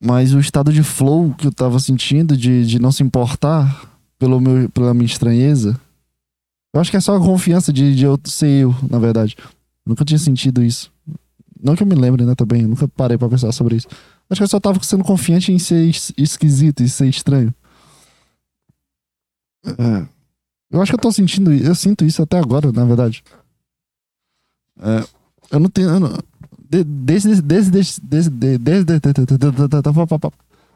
[0.00, 4.40] Mas o estado de flow que eu tava sentindo, de, de não se importar pelo
[4.40, 5.78] meu, pela minha estranheza,
[6.72, 9.36] eu acho que é só a confiança de, de eu ser eu, na verdade.
[9.38, 10.92] Eu nunca tinha sentido isso.
[11.60, 12.62] Não que eu me lembre, né, também.
[12.62, 13.88] Eu nunca parei pra pensar sobre isso.
[14.30, 17.52] Acho que eu só tava sendo confiante em ser es- esquisito e ser estranho.
[19.66, 20.06] É.
[20.70, 23.22] Eu acho que eu tô sentindo, eu sinto isso até agora, na verdade.
[24.80, 25.04] É,
[25.50, 25.88] eu não tenho.
[25.88, 26.18] eu não-
[26.68, 28.84] desde desde desde desde desde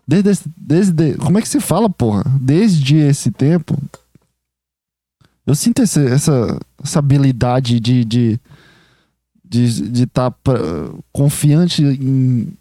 [0.06, 2.24] desde desde como é que se fala, porra?
[2.40, 3.76] Desde esse tempo,
[5.46, 8.40] eu sinto esse, essa essa habilidade de de
[9.44, 10.52] de estar tá
[11.12, 12.56] confiante em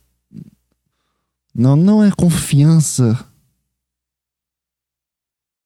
[1.53, 3.25] não não é confiança.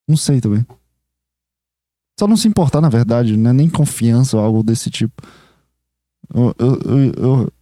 [0.08, 0.66] Não sei também.
[2.20, 3.52] Só não se importar, na verdade, né?
[3.52, 5.22] Nem confiança ou algo desse tipo.
[6.34, 7.54] Eu, eu, eu,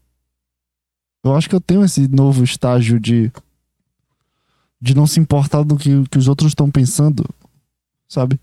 [1.23, 3.31] eu, acho que eu tenho esse novo estágio de.
[4.81, 7.23] de não se importar do que, que os outros estão pensando,
[8.07, 8.39] sabe?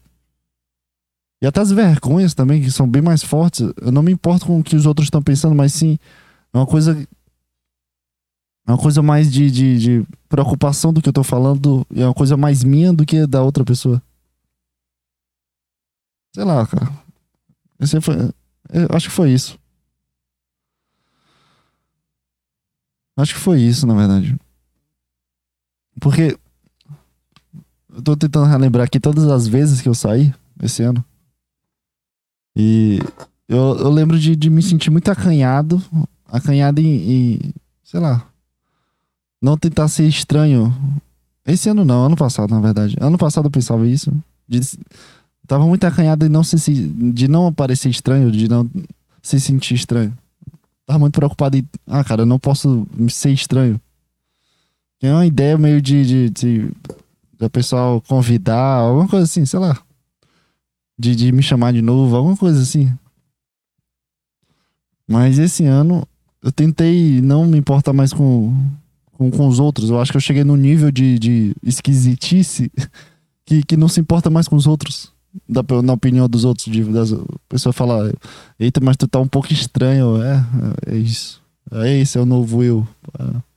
[1.42, 3.60] E até as vergonhas também, que são bem mais fortes.
[3.80, 5.98] Eu não me importo com o que os outros estão pensando, mas sim.
[6.52, 6.92] É uma coisa.
[8.66, 11.86] É uma coisa mais de, de, de preocupação do que eu tô falando.
[11.94, 14.02] É uma coisa mais minha do que da outra pessoa.
[16.34, 16.92] Sei lá, cara.
[17.80, 18.14] Esse foi,
[18.72, 19.58] eu acho que foi isso.
[23.20, 24.36] Acho que foi isso, na verdade.
[26.00, 26.36] Porque.
[27.92, 31.04] Eu tô tentando relembrar aqui todas as vezes que eu saí esse ano.
[32.54, 33.00] E
[33.48, 35.82] eu, eu lembro de, de me sentir muito acanhado.
[36.26, 37.54] Acanhado em, em.
[37.82, 38.26] Sei lá.
[39.42, 40.72] Não tentar ser estranho.
[41.44, 42.96] Esse ano não, ano passado, na verdade.
[43.00, 44.12] Ano passado eu pensava isso.
[44.46, 44.60] De,
[45.46, 48.70] tava muito acanhado de não, se, de não parecer estranho, de não
[49.22, 50.16] se sentir estranho.
[50.90, 51.64] Tava muito preocupado em.
[51.86, 53.80] Ah, cara, eu não posso ser estranho.
[54.98, 56.04] Tem uma ideia meio de.
[56.04, 56.58] de, de,
[57.38, 59.80] de o pessoal convidar, alguma coisa assim, sei lá.
[60.98, 62.92] De, de me chamar de novo, alguma coisa assim.
[65.06, 66.04] Mas esse ano
[66.42, 68.52] eu tentei não me importar mais com,
[69.12, 69.90] com, com os outros.
[69.90, 72.68] Eu acho que eu cheguei num nível de, de esquisitice
[73.46, 75.12] que, que não se importa mais com os outros.
[75.48, 76.66] Da, na opinião dos outros.
[76.66, 78.12] De, das, a pessoa fala,
[78.58, 80.22] eita, mas tu tá um pouco estranho.
[80.22, 80.44] É,
[80.86, 81.40] é isso.
[81.72, 82.86] É esse, é o novo eu.
[83.18, 83.50] É.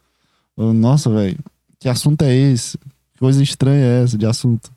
[0.74, 1.38] Nossa, velho,
[1.80, 2.78] que assunto é esse?
[2.78, 4.72] Que coisa estranha é essa de assunto?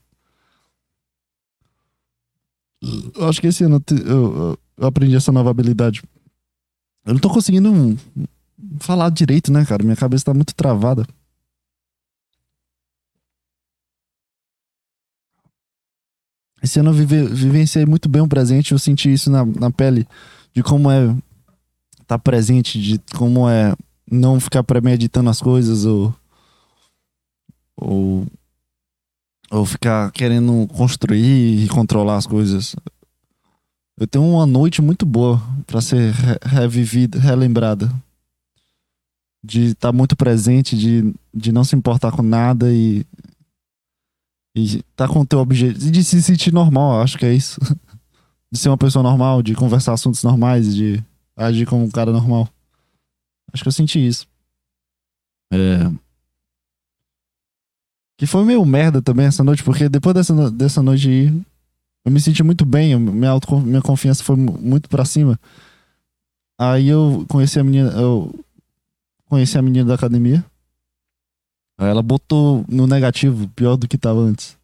[3.15, 6.03] Eu acho que esse ano eu, eu- aprendi essa nova habilidade.
[7.05, 7.99] Eu não tô conseguindo
[8.81, 9.83] falar direito, né, cara?
[9.83, 11.07] Minha cabeça tá muito travada.
[16.63, 20.07] Esse ano eu vive, vivenciei muito bem o presente, eu senti isso na, na pele,
[20.55, 21.15] de como é
[22.01, 23.75] estar presente, de como é
[24.11, 26.15] não ficar premeditando as coisas ou,
[27.77, 28.27] ou
[29.51, 32.75] Ou ficar querendo construir e controlar as coisas.
[33.99, 37.91] Eu tenho uma noite muito boa pra ser re- revivida, relembrada.
[39.45, 43.07] De estar muito presente, de, de não se importar com nada e.
[44.57, 45.87] E tá com o teu objetivo.
[45.87, 47.61] E de se sentir normal, acho que é isso.
[48.51, 51.03] De ser uma pessoa normal, de conversar assuntos normais, de
[51.37, 52.49] agir como um cara normal.
[53.53, 54.25] Acho que eu senti isso.
[55.53, 55.91] É.
[58.17, 61.27] Que foi meio merda também essa noite, porque depois dessa, dessa noite aí,
[62.05, 65.39] eu me senti muito bem, minha, auto, minha confiança foi mu- muito pra cima.
[66.59, 68.33] Aí eu conheci a menina, eu
[69.29, 70.43] conheci a menina da academia.
[71.79, 74.57] Aí ela botou no negativo, pior do que tava antes.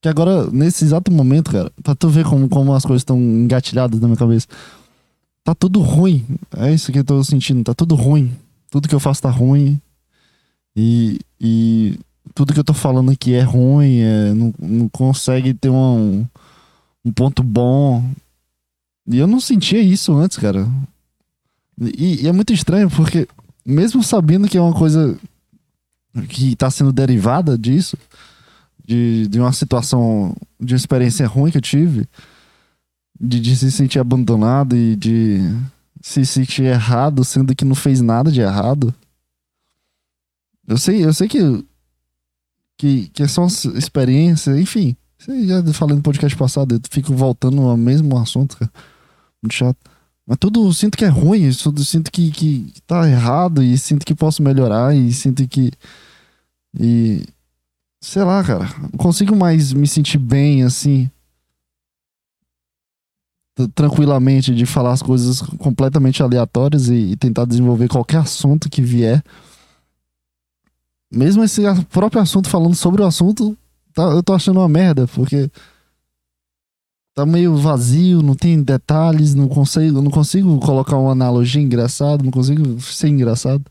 [0.00, 4.00] Que agora, nesse exato momento, cara, pra tu ver como, como as coisas estão engatilhadas
[4.00, 4.48] na minha cabeça.
[5.44, 6.24] Tá tudo ruim.
[6.56, 8.32] É isso que eu tô sentindo, tá tudo ruim.
[8.70, 9.80] Tudo que eu faço tá ruim.
[10.74, 11.98] E, e
[12.34, 16.26] tudo que eu tô falando aqui é ruim, é, não, não consegue ter um,
[17.04, 18.04] um ponto bom.
[19.06, 20.68] E eu não sentia isso antes, cara.
[21.80, 23.28] E, e é muito estranho, porque
[23.64, 25.18] mesmo sabendo que é uma coisa
[26.28, 27.96] que tá sendo derivada disso,
[28.84, 32.08] de, de uma situação, de uma experiência ruim que eu tive,
[33.18, 35.40] de, de se sentir abandonado e de
[36.00, 38.94] se sentir errado, sendo que não fez nada de errado.
[40.66, 41.64] Eu sei, eu sei que
[42.82, 44.96] que, que é só experiência, enfim.
[45.46, 48.72] Já falei no podcast passado, eu fico voltando ao mesmo assunto, cara.
[49.40, 49.78] Muito chato.
[50.26, 54.14] Mas tudo sinto que é ruim, tudo sinto que, que tá errado e sinto que
[54.14, 55.70] posso melhorar e sinto que.
[56.78, 57.24] E.
[58.00, 58.64] Sei lá, cara.
[58.80, 61.10] Não consigo mais me sentir bem assim.
[63.74, 69.22] Tranquilamente de falar as coisas completamente aleatórias e, e tentar desenvolver qualquer assunto que vier.
[71.12, 73.56] Mesmo esse próprio assunto falando sobre o assunto,
[73.92, 75.50] tá- eu tô achando uma merda, porque
[77.14, 82.30] tá meio vazio, não tem detalhes, não consigo, não consigo colocar uma analogia engraçada, não
[82.30, 83.62] consigo ser engraçado.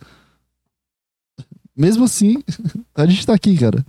[1.75, 2.43] Mesmo assim,
[2.95, 3.85] a gente tá aqui, cara.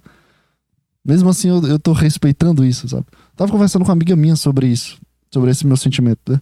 [1.05, 3.07] Mesmo assim, eu, eu tô respeitando isso, sabe?
[3.37, 4.99] Tava conversando com uma amiga minha sobre isso,
[5.33, 6.41] sobre esse meu sentimento, né?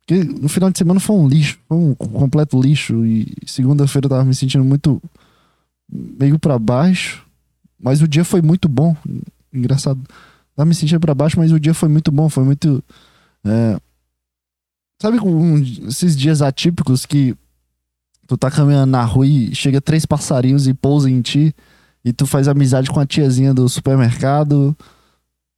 [0.00, 3.06] Porque no final de semana foi um lixo, foi um completo lixo.
[3.06, 5.00] E segunda-feira eu tava me sentindo muito.
[5.88, 7.24] meio pra baixo.
[7.80, 8.96] Mas o dia foi muito bom.
[9.52, 10.00] Engraçado.
[10.54, 12.28] Tava me sentindo pra baixo, mas o dia foi muito bom.
[12.28, 12.82] Foi muito.
[13.44, 13.78] é,
[15.00, 17.34] Sabe um- esses dias atípicos que
[18.28, 21.52] tu tá caminhando na rua e chega três passarinhos e pousam em ti
[22.04, 24.76] e tu faz amizade com a tiazinha do supermercado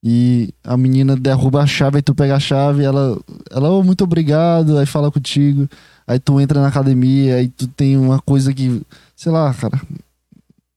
[0.03, 3.19] e a menina derruba a chave, aí tu pega a chave, ela,
[3.51, 5.69] ela, oh, muito obrigado, aí fala contigo,
[6.07, 8.81] aí tu entra na academia, aí tu tem uma coisa que,
[9.15, 9.79] sei lá, cara,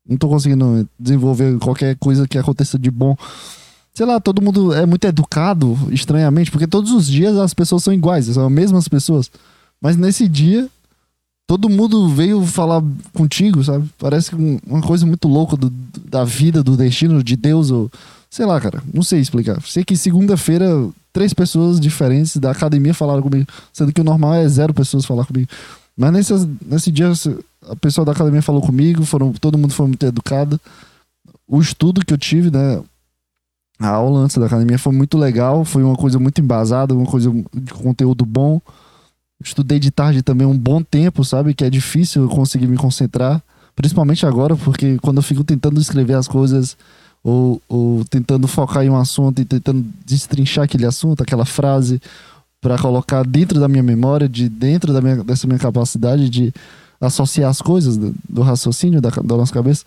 [0.07, 3.16] não tô conseguindo desenvolver qualquer coisa que aconteça de bom.
[3.98, 7.92] Sei lá, todo mundo é muito educado, estranhamente, porque todos os dias as pessoas são
[7.92, 9.28] iguais, são as mesmas pessoas.
[9.82, 10.68] Mas nesse dia,
[11.48, 12.80] todo mundo veio falar
[13.12, 13.90] contigo, sabe?
[13.98, 15.72] Parece um- uma coisa muito louca do-
[16.08, 17.90] da vida, do destino, de Deus, ou
[18.30, 19.61] sei lá, cara, não sei explicar.
[19.62, 20.68] Sei que segunda-feira,
[21.12, 25.24] três pessoas diferentes da academia falaram comigo, sendo que o normal é zero pessoas falar
[25.26, 25.48] comigo.
[25.96, 27.11] Mas nesse, nesse dia,
[27.68, 30.61] a pessoa da academia falou comigo, foram, todo mundo foi muito educado.
[31.48, 32.80] O estudo que eu tive, né?
[33.78, 37.30] A aula antes da academia foi muito legal, foi uma coisa muito embasada, uma coisa
[37.54, 38.60] de conteúdo bom.
[39.42, 41.54] Estudei de tarde também um bom tempo, sabe?
[41.54, 43.40] Que é difícil eu conseguir me concentrar.
[43.76, 46.76] Principalmente agora, porque quando eu fico tentando escrever as coisas
[47.22, 52.00] ou, ou tentando focar em um assunto e tentando destrinchar aquele assunto, aquela frase,
[52.60, 56.52] para colocar dentro da minha memória, de dentro da minha, dessa minha capacidade de
[57.00, 59.84] associar as coisas do, do raciocínio da, da nossa cabeça.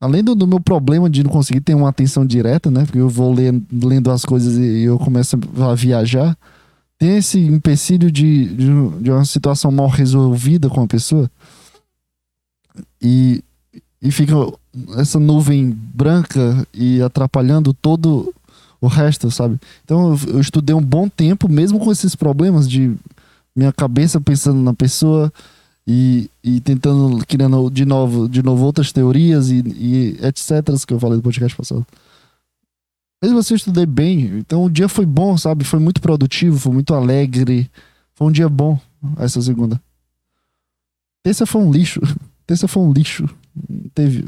[0.00, 2.84] Além do, do meu problema de não conseguir ter uma atenção direta, né?
[2.84, 6.36] Porque eu vou lendo, lendo as coisas e eu começo a viajar
[6.98, 8.66] tem esse empecilho de, de,
[9.00, 11.30] de uma situação mal resolvida com a pessoa
[13.00, 13.42] e,
[14.02, 14.34] e fica
[14.96, 18.34] essa nuvem branca e atrapalhando todo
[18.80, 19.58] o resto, sabe?
[19.84, 22.96] Então eu, eu estudei um bom tempo, mesmo com esses problemas de
[23.54, 25.32] minha cabeça pensando na pessoa
[25.90, 30.62] e, e tentando, criando de novo, de novo outras teorias e, e etc.
[30.86, 31.86] que eu falei no podcast passado.
[33.22, 34.38] Mesmo assim, eu estudei bem.
[34.38, 35.64] Então, o dia foi bom, sabe?
[35.64, 37.70] Foi muito produtivo, foi muito alegre.
[38.14, 38.78] Foi um dia bom,
[39.16, 39.80] essa segunda.
[41.22, 42.00] Terça foi um lixo.
[42.46, 43.26] Terça foi um lixo.
[43.66, 44.26] Não teve,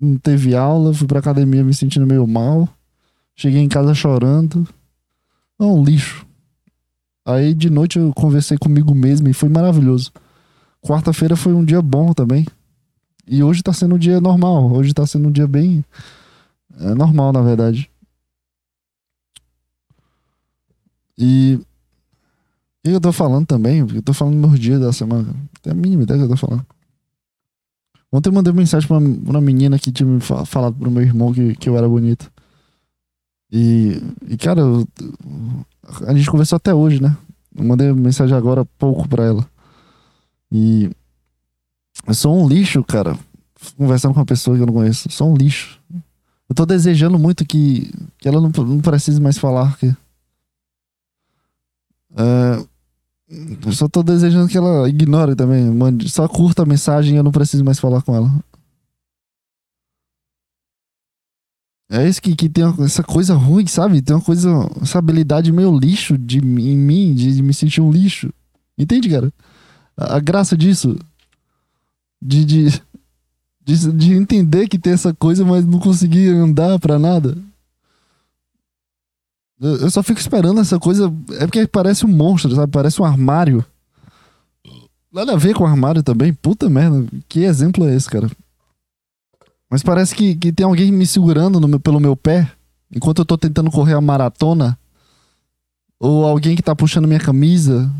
[0.00, 2.68] não teve aula, fui pra academia me sentindo meio mal.
[3.34, 4.68] Cheguei em casa chorando.
[5.58, 6.24] É um lixo.
[7.26, 10.12] Aí, de noite, eu conversei comigo mesmo e foi maravilhoso.
[10.82, 12.46] Quarta-feira foi um dia bom também.
[13.26, 14.70] E hoje tá sendo um dia normal.
[14.72, 15.84] Hoje tá sendo um dia bem
[16.80, 17.88] É normal, na verdade.
[21.18, 21.58] E.
[22.84, 23.78] Que eu tô falando também?
[23.78, 25.32] Eu tô falando meus dias da semana.
[25.62, 26.66] Tem a mínima ideia que eu tô falando.
[28.10, 31.32] Ontem eu mandei mensagem pra uma, menina que tinha me fa- falado pro meu irmão
[31.32, 32.30] que, que eu era bonito.
[33.50, 34.86] E, e cara, eu-
[36.06, 37.16] a gente conversou até hoje, né?
[37.56, 39.48] Eu mandei mensagem agora há pouco pra ela.
[40.52, 40.90] E
[42.06, 43.18] eu sou um lixo, cara.
[43.76, 45.10] Conversando com uma pessoa que eu não conheço.
[45.10, 45.80] Sou um lixo.
[46.48, 49.78] Eu tô desejando muito que, que ela não, não precise mais falar.
[49.78, 49.96] Que,
[52.14, 52.66] É,
[53.64, 55.64] eu só tô desejando que ela ignore também.
[55.70, 58.30] Mande, só curta a mensagem e eu não preciso mais falar com ela.
[61.90, 64.00] É isso que, que tem uma- essa coisa ruim, sabe?
[64.00, 64.48] Tem uma coisa,
[64.80, 68.32] essa habilidade meio lixo de, em mim, de, me sentir um lixo.
[68.78, 69.32] Entende, cara?
[69.96, 70.98] A, graça disso.
[72.20, 72.82] De, de,
[73.64, 77.36] de, de entender que tem essa coisa, mas não conseguir andar pra nada.
[79.60, 81.12] Eu, eu só fico esperando essa coisa.
[81.38, 82.72] É porque parece um monstro, sabe?
[82.72, 83.64] Parece um armário.
[85.12, 86.32] Nada a ver com armário também.
[86.32, 87.06] Puta merda.
[87.28, 88.30] Que exemplo é esse, cara?
[89.70, 92.50] Mas parece que, que tem alguém me segurando meu- pelo meu pé
[92.94, 94.78] enquanto eu tô tentando correr a maratona.
[96.00, 97.90] Ou alguém que tá puxando minha camisa.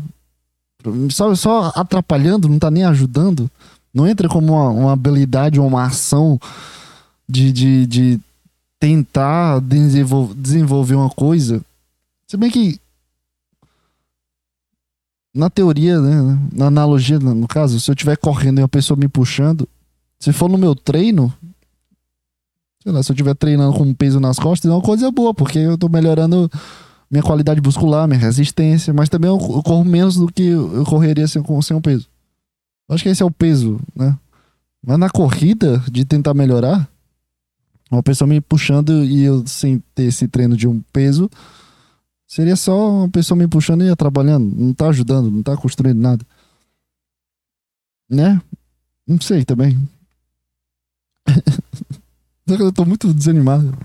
[1.11, 3.49] Só, só atrapalhando, não tá nem ajudando.
[3.93, 6.39] Não entra como uma, uma habilidade ou uma ação
[7.29, 8.19] de, de, de
[8.79, 11.63] tentar desenvol- desenvolver uma coisa.
[12.27, 12.79] Se bem que.
[15.33, 16.39] Na teoria, né?
[16.51, 19.67] Na analogia, no no caso, se eu estiver correndo e uma pessoa me puxando,
[20.19, 21.33] se for no meu treino,
[22.83, 25.33] sei lá, se eu estiver treinando com um peso nas costas, é uma coisa boa,
[25.33, 26.51] porque eu tô melhorando
[27.13, 31.43] minha qualidade muscular, minha resistência, mas também eu corro menos do que eu correria sem,
[31.61, 32.09] sem um peso.
[32.89, 34.17] Acho que esse é o peso, né?
[34.83, 36.89] Mas na corrida, de tentar melhorar,
[37.91, 41.29] uma pessoa me puxando e eu sem ter esse treino de um peso,
[42.25, 44.51] seria só uma pessoa me puxando e atrapalhando.
[44.55, 46.25] Não tá ajudando, não tá construindo nada.
[48.09, 48.41] Né?
[49.07, 49.77] Não sei também.
[52.47, 53.77] eu tô muito desanimado.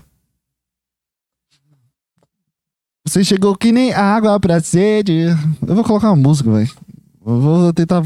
[3.09, 5.25] Você chegou que nem água pra sede.
[5.65, 6.71] Eu vou colocar uma música, velho.
[7.19, 8.01] Vou tentar.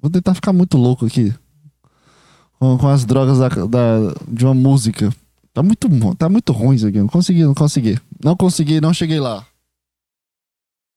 [0.00, 1.34] Vou tentar ficar muito louco aqui.
[2.60, 5.12] Com, com as drogas da, da- de uma música.
[5.52, 6.98] Tá muito, tá muito ruim isso aqui.
[6.98, 7.98] Não consegui, não consegui.
[8.22, 9.44] Não consegui, não cheguei lá.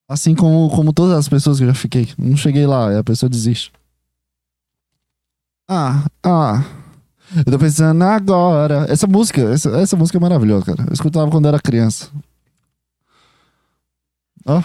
[0.07, 2.09] Assim como, como todas as pessoas que eu já fiquei.
[2.19, 3.71] Não cheguei lá, a pessoa desiste.
[5.67, 6.63] Ah, ah.
[7.37, 8.85] Eu tô pensando agora.
[8.87, 10.83] Essa música, essa, essa música é maravilhosa, cara.
[10.87, 12.09] Eu escutava quando era criança.
[14.45, 14.61] Ó.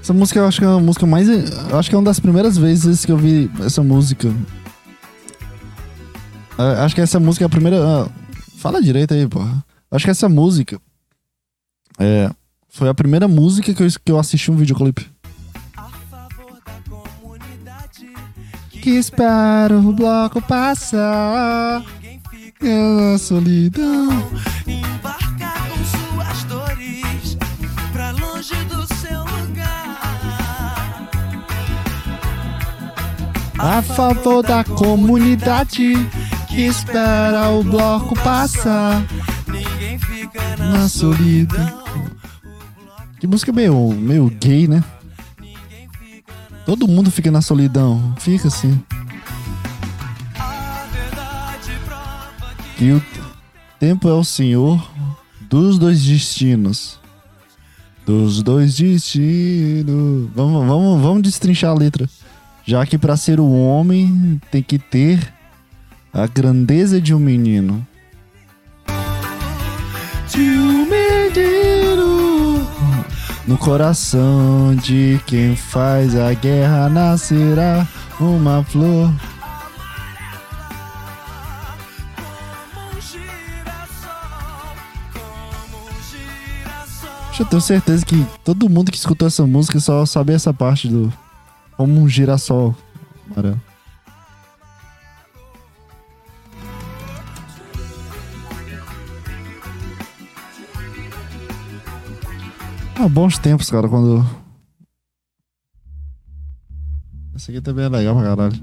[0.00, 1.28] Essa música eu acho que é uma música mais.
[1.28, 4.28] Eu acho que é uma das primeiras vezes que eu vi essa música.
[6.58, 7.76] É, Acho que essa música é a primeira.
[7.78, 8.08] ah,
[8.56, 9.64] fala direito aí, porra.
[9.90, 10.80] Acho que essa música.
[11.98, 12.30] É.
[12.70, 15.06] Foi a primeira música que eu, que eu assisti um videoclipe.
[18.70, 21.84] Que espero o bloco passar.
[22.30, 24.30] fica Na solidão.
[24.66, 27.36] embarcar com suas dores
[27.92, 31.08] pra longe do seu lugar.
[33.58, 35.94] A favor da comunidade.
[36.48, 39.04] Que espera o bloco passar.
[39.46, 41.79] Ninguém fica na solidão.
[43.20, 44.82] Que música meio, meio gay, né?
[46.64, 48.14] Todo mundo fica na solidão.
[48.18, 48.82] Fica assim.
[52.78, 53.02] Que o
[53.78, 54.90] tempo é o senhor
[55.42, 56.98] dos dois destinos.
[58.06, 60.30] Dos dois destinos.
[60.34, 62.08] Vamos, vamos, vamos destrinchar a letra.
[62.64, 65.30] Já que para ser um homem tem que ter
[66.10, 67.86] a grandeza de um menino.
[70.32, 71.89] De um menino.
[73.50, 77.84] No coração de quem faz a guerra nascerá
[78.20, 79.12] uma flor.
[87.40, 91.12] Eu tenho certeza que todo mundo que escutou essa música só sabe essa parte do.
[91.76, 92.72] Como um girassol
[93.32, 93.60] amarelo.
[103.02, 104.22] Ah, bons tempos, cara, quando.
[107.34, 108.60] Esse aqui também é legal pra caralho.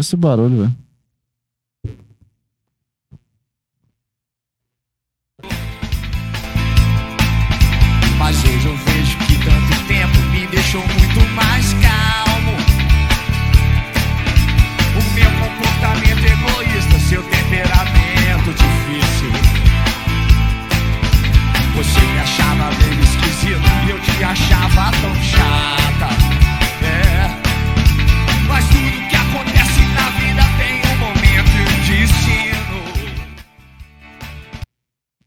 [0.00, 0.76] Olha esse barulho, velho.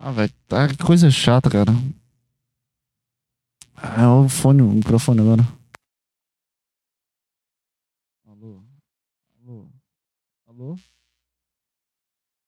[0.05, 1.71] Ah, velho, tá que coisa chata, cara.
[3.97, 5.43] É o fone, o microfone agora.
[8.27, 8.61] Alô?
[9.39, 9.69] Alô?
[10.45, 10.75] Alô?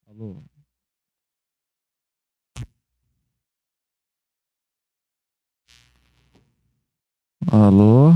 [0.06, 0.44] Alô?
[7.50, 8.12] Alô?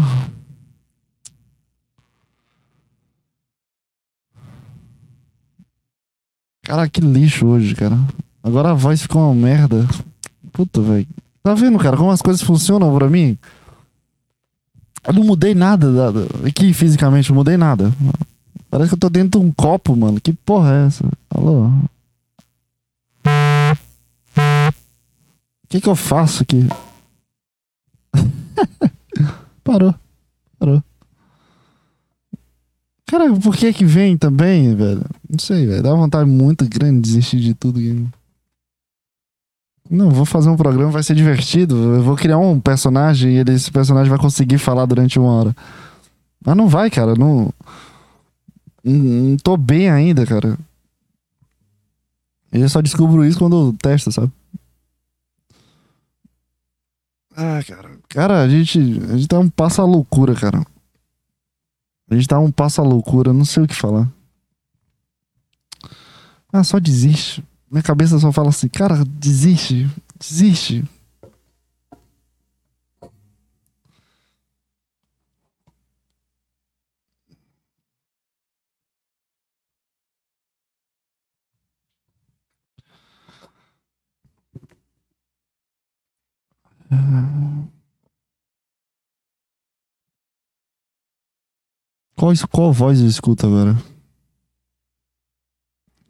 [6.62, 7.96] Cara, que lixo hoje, cara.
[8.44, 9.86] Agora a voz ficou uma merda.
[10.52, 11.08] Puta, velho.
[11.44, 13.38] Tá vendo, cara, como as coisas funcionam pra mim?
[15.08, 17.94] Eu não mudei nada da- aqui fisicamente, não mudei nada.
[18.70, 20.20] Parece que eu tô dentro de um copo, mano.
[20.22, 21.06] Que porra é essa?
[21.30, 21.68] Alô?
[23.26, 24.74] O
[25.70, 26.68] que que eu faço aqui?
[29.64, 29.94] Parou.
[30.58, 30.84] Parou.
[33.08, 35.04] Cara, por que que vem também, velho?
[35.30, 35.84] Não sei, velho.
[35.84, 37.80] Dá vontade muito grande de desistir de tudo.
[37.80, 38.06] aqui.
[39.90, 41.76] Não, vou fazer um programa, vai ser divertido.
[41.96, 45.56] Eu vou criar um personagem e ele- esse personagem vai conseguir falar durante uma hora.
[46.46, 47.16] Mas não vai, cara.
[47.16, 47.52] Não,
[48.84, 50.58] não, tô bem ainda, cara.
[52.52, 54.32] Eu só descubro isso quando eu testo, sabe?
[57.36, 57.98] Ah, cara.
[58.10, 60.66] Cara, a gente, a gente tá um passo à loucura, cara.
[62.12, 64.08] A gente tá um passo à loucura, não sei o que falar.
[66.52, 67.44] Ah, só desiste.
[67.72, 69.88] Minha cabeça só fala assim, cara, desiste,
[70.20, 70.84] desiste.
[92.16, 93.78] Qual, qual voz eu escuto agora?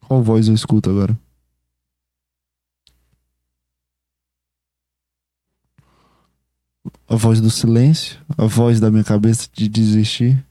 [0.07, 1.28] Qual voz eu escuto agora?
[7.09, 8.23] A voz do silêncio?
[8.37, 10.45] A voz da minha cabeça de desistir?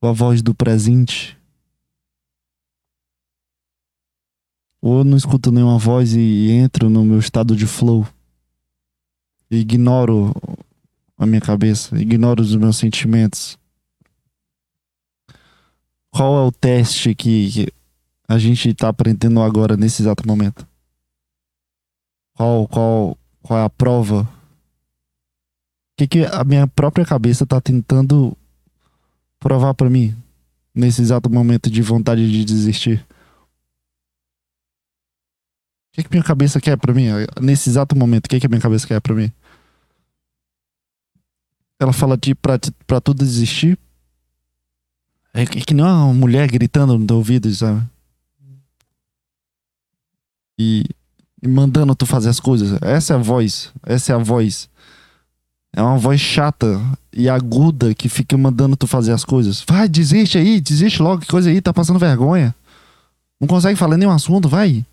[0.00, 1.36] Ou a voz do presente?
[4.80, 8.08] Ou não escuto nenhuma voz e entro no meu estado de flow?
[9.50, 10.32] E ignoro
[11.18, 13.58] a minha cabeça, ignoro os meus sentimentos.
[16.10, 17.68] Qual é o teste que,
[18.26, 20.66] a gente tá aprendendo agora nesse exato momento?
[22.34, 24.22] Qual, qual, qual é a prova?
[24.22, 24.28] O
[25.98, 28.36] que, que a minha própria cabeça tá tentando
[29.38, 30.16] provar pra mim
[30.74, 33.04] nesse exato momento de vontade de desistir?
[35.90, 37.06] O que, que minha cabeça quer pra mim?
[37.40, 39.32] Nesse exato momento, o que, que a minha cabeça quer pra mim?
[41.80, 43.78] Ela fala de pra, pra tudo desistir.
[45.32, 47.86] É que que nem uma mulher gritando no teu ouvido, sabe?
[50.58, 50.84] E,
[51.42, 52.78] e mandando tu fazer as coisas.
[52.82, 53.72] Essa é a voz.
[53.84, 54.68] Essa é a voz.
[55.72, 56.80] É uma voz chata
[57.12, 59.62] e aguda que fica mandando tu fazer as coisas.
[59.66, 62.54] Vai, desiste aí, desiste logo, que coisa aí, tá passando vergonha.
[63.40, 64.84] Não consegue falar nenhum assunto, vai.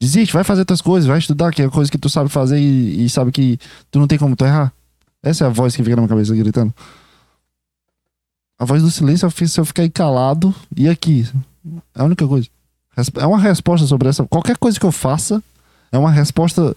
[0.00, 3.04] Desiste, vai fazer tuas coisas, vai estudar, que é coisa que tu sabe fazer e,
[3.04, 3.58] e sabe que
[3.90, 4.72] tu não tem como tu errar.
[5.22, 6.74] Essa é a voz que fica na minha cabeça gritando.
[8.58, 11.28] A voz do silêncio é se eu ficar aí calado e aqui.
[11.94, 12.48] É a única coisa.
[13.20, 14.24] É uma resposta sobre essa.
[14.26, 15.42] Qualquer coisa que eu faça
[15.92, 16.74] é uma resposta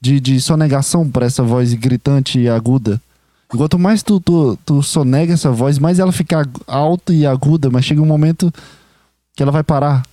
[0.00, 3.00] de, de sonegação para essa voz gritante e aguda.
[3.48, 7.84] Quanto mais tu, tu, tu sonega essa voz, mais ela fica alta e aguda, mas
[7.84, 8.52] chega um momento
[9.34, 10.04] que ela vai parar.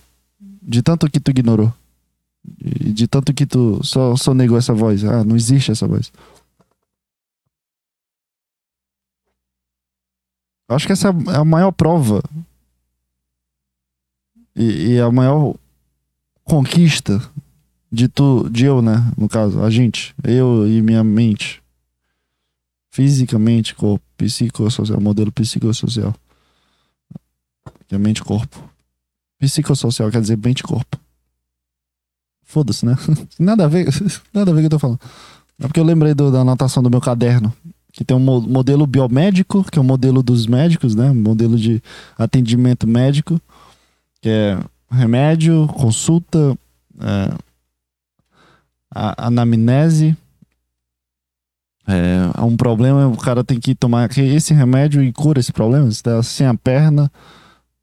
[0.62, 1.72] De tanto que tu ignorou.
[2.64, 5.04] E de tanto que tu só sonegou essa voz.
[5.04, 6.10] Ah, não existe essa voz.
[10.68, 12.20] Acho que essa é a maior prova
[14.56, 15.54] E, e a maior
[16.42, 17.20] conquista
[17.96, 19.10] de tu, de eu, né?
[19.16, 21.62] No caso, a gente, eu e minha mente,
[22.90, 26.14] fisicamente, corpo, psicossocial, modelo psicossocial,
[27.88, 28.62] que é mente corpo.
[29.38, 30.98] Psicossocial quer dizer mente corpo.
[32.44, 32.96] Foda-se, né?
[33.38, 33.86] Nada a ver,
[34.32, 35.00] nada a ver com o que eu tô falando.
[35.58, 37.52] É porque eu lembrei do- da anotação do meu caderno,
[37.92, 41.10] que tem um mo- modelo biomédico, que é o modelo dos médicos, né?
[41.12, 41.82] Modelo de
[42.18, 43.40] atendimento médico,
[44.20, 44.58] que é
[44.90, 46.56] remédio, consulta,
[47.00, 47.34] é,
[48.92, 50.16] a, anamnese.
[51.88, 55.90] É, há um problema, o cara tem que tomar esse remédio e cura esse problema.
[55.90, 57.10] Você tá sem a perna,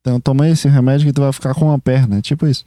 [0.01, 2.17] então toma esse remédio que tu vai ficar com a perna.
[2.17, 2.65] É tipo isso.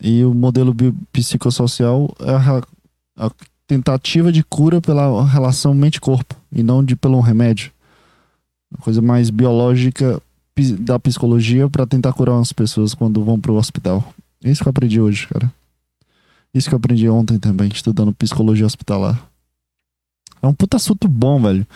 [0.00, 0.74] E o modelo
[1.12, 3.30] psicossocial é a, a
[3.66, 7.72] tentativa de cura pela relação mente-corpo e não de pelo remédio.
[8.70, 10.20] Uma coisa mais biológica
[10.80, 14.12] da psicologia para tentar curar as pessoas quando vão pro hospital.
[14.42, 15.50] É isso que eu aprendi hoje, cara.
[16.54, 19.28] Isso que eu aprendi ontem também, estudando psicologia hospitalar.
[20.42, 21.66] É um puta assunto bom, velho.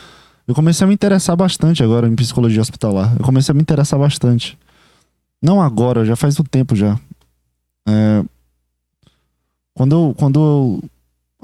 [0.46, 3.14] Eu comecei a me interessar bastante agora em psicologia hospitalar.
[3.18, 4.58] Eu comecei a me interessar bastante.
[5.40, 6.98] Não agora, já faz um tempo já.
[7.88, 8.24] É,
[9.74, 10.90] quando, eu, quando eu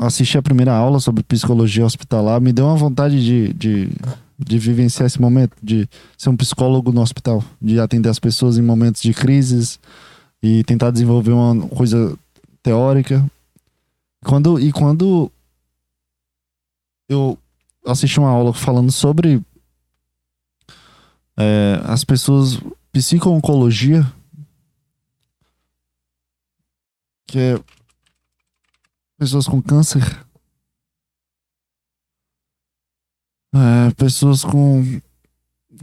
[0.07, 3.91] assisti a primeira aula sobre psicologia hospitalar, me deu uma vontade de, de,
[4.39, 8.63] de vivenciar esse momento, de ser um psicólogo no hospital, de atender as pessoas em
[8.63, 9.81] momentos de crises
[10.43, 12.17] e tentar desenvolver uma coisa
[12.69, 13.31] teórica.
[14.25, 15.33] Quando, e quando
[17.09, 17.39] eu
[17.87, 19.43] assisti uma aula falando sobre
[21.39, 22.59] é, as pessoas,
[22.93, 24.03] psico-oncologia,
[27.27, 27.65] que é
[29.17, 30.03] pessoas com câncer,
[33.55, 35.01] é, pessoas com,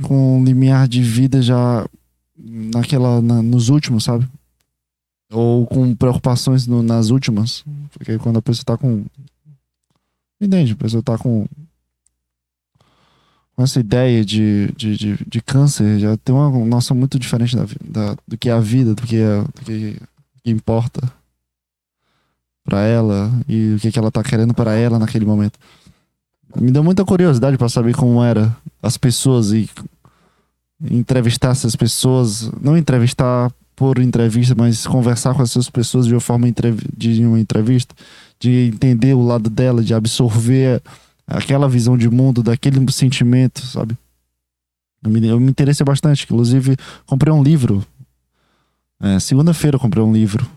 [0.04, 1.88] com limiar de vida já
[2.38, 4.30] naquela, na- nos últimos, sabe?
[5.36, 7.64] Ou com preocupações no- nas últimas.
[7.92, 9.06] Porque quando a pessoa tá com.
[10.40, 10.74] Entende?
[10.74, 11.46] A pessoa tá com.
[13.56, 17.64] Com essa ideia de, de, de, de câncer, já tem uma noção muito diferente da,
[17.86, 19.98] da, do que é a vida, do que, é, do que,
[20.44, 21.02] que importa
[22.66, 25.58] pra ela e o que, que ela tá querendo pra ela naquele momento.
[26.60, 29.70] Me deu muita curiosidade pra saber como era as pessoas e
[30.92, 36.48] entrevistar essas pessoas, não entrevistar por entrevista, mas conversar com essas pessoas de uma forma
[36.96, 37.94] de uma entrevista,
[38.40, 40.82] de entender o lado dela, de absorver
[41.28, 43.98] aquela visão de mundo, daquele sentimento, sabe?
[45.04, 47.86] Eu me, eu me interessei bastante, inclusive comprei um livro.
[49.00, 50.48] É, Segunda-feira comprei um livro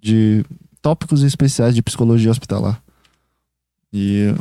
[0.00, 0.44] de
[0.82, 2.80] tópicos especiais de psicologia hospitalar.
[3.92, 4.34] E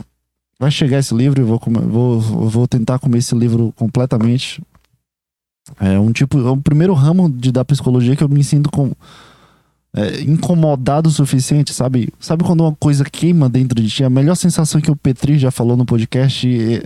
[0.60, 4.62] vai chegar esse livro, eu vou, vou, vou tentar comer esse livro completamente.
[5.80, 8.92] É um tipo, é o primeiro ramo de da psicologia que eu me sinto com
[9.94, 12.10] é, incomodado o suficiente, sabe?
[12.20, 14.04] Sabe quando uma coisa queima dentro de ti?
[14.04, 16.84] A melhor sensação que o Petri já falou no podcast e,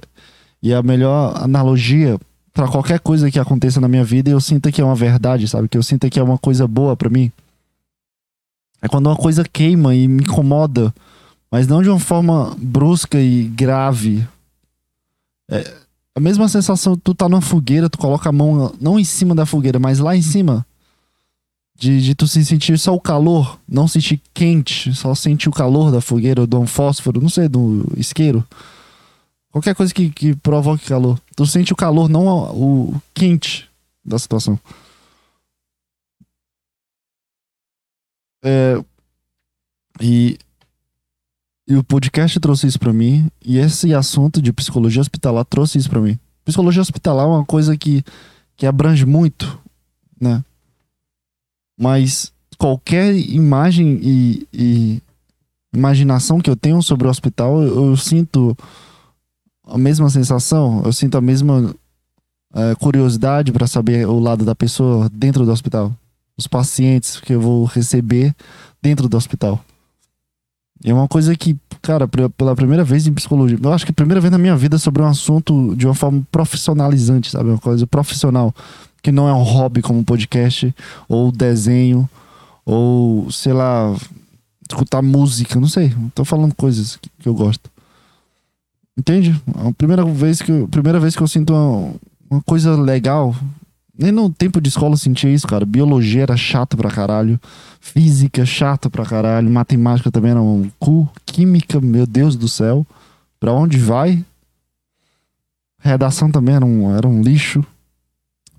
[0.61, 2.19] e a melhor analogia
[2.53, 5.67] pra qualquer coisa que aconteça na minha vida, eu sinto que é uma verdade, sabe?
[5.67, 7.31] Que eu sinto que é uma coisa boa pra mim.
[8.81, 10.93] É quando uma coisa queima e me incomoda,
[11.51, 14.27] mas não de uma forma brusca e grave.
[15.49, 15.81] É
[16.15, 19.45] a mesma sensação, tu tá numa fogueira, tu coloca a mão não em cima da
[19.45, 20.65] fogueira, mas lá em cima.
[21.73, 25.91] De, de tu se sentir só o calor, não sentir quente, só sentir o calor
[25.91, 28.45] da fogueira, ou um fósforo, não sei, do isqueiro.
[29.51, 31.19] Qualquer coisa que, que provoque calor.
[31.35, 33.67] Tu sente o calor, não o, o quente
[34.05, 34.59] da situação.
[38.43, 38.83] É,
[39.99, 40.37] e,
[41.67, 43.29] e o podcast trouxe isso pra mim.
[43.43, 46.17] E esse assunto de psicologia hospitalar trouxe isso pra mim.
[46.43, 48.03] Psicologia hospitalar é uma coisa que,
[48.55, 49.59] que abrange muito,
[50.19, 50.43] né?
[51.79, 55.01] Mas qualquer imagem e, e
[55.73, 58.55] imaginação que eu tenho sobre o hospital, eu, eu sinto
[59.65, 61.73] a mesma sensação, eu sinto a mesma
[62.53, 65.95] eh, curiosidade para saber o lado da pessoa dentro do hospital.
[66.37, 68.35] Os pacientes que eu vou receber
[68.81, 69.63] dentro do hospital.
[70.83, 74.19] É uma coisa que, cara, pela primeira vez em psicologia, eu acho que a primeira
[74.19, 77.49] vez na minha vida sobre um assunto de uma forma profissionalizante, sabe?
[77.49, 78.53] Uma coisa profissional.
[79.03, 80.73] Que não é um hobby como podcast,
[81.07, 82.07] ou desenho,
[82.65, 83.95] ou sei lá,
[84.67, 85.93] escutar música, não sei.
[86.13, 87.69] Tô falando coisas que, que eu gosto.
[88.97, 89.39] Entende?
[89.63, 91.93] É a primeira vez que eu, primeira vez que eu sinto uma,
[92.29, 93.35] uma coisa legal.
[94.01, 95.63] Nem no tempo de escola eu sentia isso, cara.
[95.63, 97.39] Biologia era chato pra caralho.
[97.79, 99.47] Física, chato pra caralho.
[99.47, 101.07] Matemática também era um cu.
[101.23, 102.83] Química, meu Deus do céu.
[103.39, 104.25] Pra onde vai?
[105.77, 107.63] Redação também era um, era um lixo.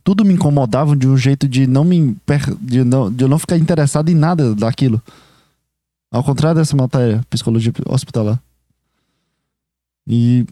[0.05, 2.17] tudo me incomodava de um jeito de não me
[2.61, 5.03] de, não, de eu não ficar interessado em nada daquilo.
[6.09, 8.41] Ao contrário dessa matéria, psicologia hospitalar.
[10.07, 10.47] E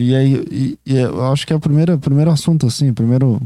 [0.00, 3.42] E aí, e, e eu acho que é o primeiro, primeiro assunto, assim, primeiro,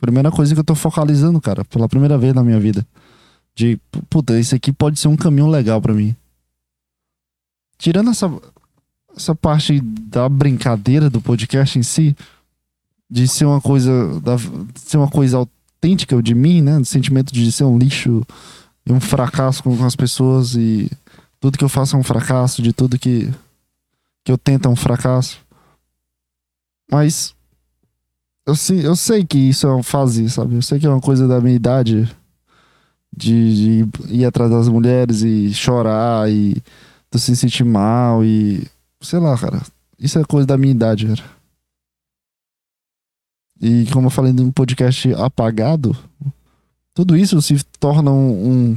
[0.00, 2.86] primeira coisa que eu tô focalizando, cara, pela primeira vez na minha vida.
[3.54, 3.78] De,
[4.08, 6.16] puta, isso aqui pode ser um caminho legal pra mim.
[7.76, 8.32] Tirando essa,
[9.14, 12.16] essa parte da brincadeira do podcast em si,
[13.10, 14.36] de ser uma coisa, da,
[14.74, 16.78] ser uma coisa autêntica de mim, né?
[16.78, 18.26] Do sentimento de ser um lixo
[18.86, 20.90] e um fracasso com, com as pessoas e
[21.38, 23.30] tudo que eu faço é um fracasso, de tudo que,
[24.24, 25.43] que eu tento é um fracasso.
[26.90, 27.34] Mas
[28.46, 30.54] eu, eu sei que isso é uma fase, sabe?
[30.54, 32.08] Eu sei que é uma coisa da minha idade
[33.16, 36.56] de, de ir atrás das mulheres e chorar e
[37.10, 38.66] tu se sentir mal e
[39.00, 39.62] sei lá, cara.
[39.98, 41.22] Isso é coisa da minha idade, cara.
[43.60, 45.96] E como eu falei num podcast apagado,
[46.92, 48.76] tudo isso se torna um, um-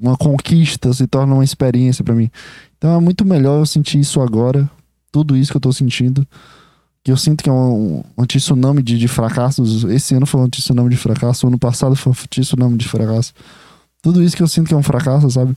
[0.00, 2.30] uma conquista, se torna uma experiência pra mim.
[2.76, 4.70] Então é muito melhor eu sentir isso agora,
[5.10, 6.26] tudo isso que eu tô sentindo,
[7.08, 9.82] que eu sinto que é um, um tsunami de, de fracassos.
[9.84, 13.32] Esse ano foi um tsunami de fracasso, ano passado foi um tsunami de fracasso.
[14.02, 15.56] Tudo isso que eu sinto que é um fracasso, sabe?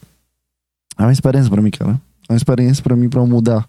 [0.97, 1.99] É uma experiência pra mim, cara.
[2.29, 3.67] É uma experiência pra mim eu mudar.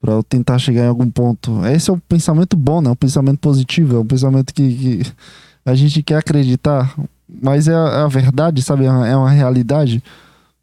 [0.00, 1.62] Pra eu tentar chegar em algum ponto.
[1.66, 2.88] Esse é um pensamento bom, né?
[2.88, 3.96] Um pensamento positivo.
[3.96, 5.12] É um pensamento que, que
[5.66, 6.94] a gente quer acreditar.
[7.28, 8.86] Mas é, a- é a verdade, sabe?
[8.86, 10.02] É uma, é uma realidade.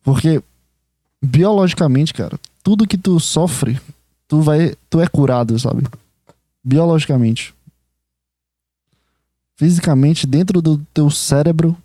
[0.04, 0.42] Porque,
[1.24, 3.80] biologicamente, cara, tudo que tu sofre,
[4.28, 4.74] tu vai.
[4.90, 5.84] Tu é curado, sabe?
[6.66, 7.54] Biologicamente.
[9.56, 11.78] Fisicamente, dentro do teu cérebro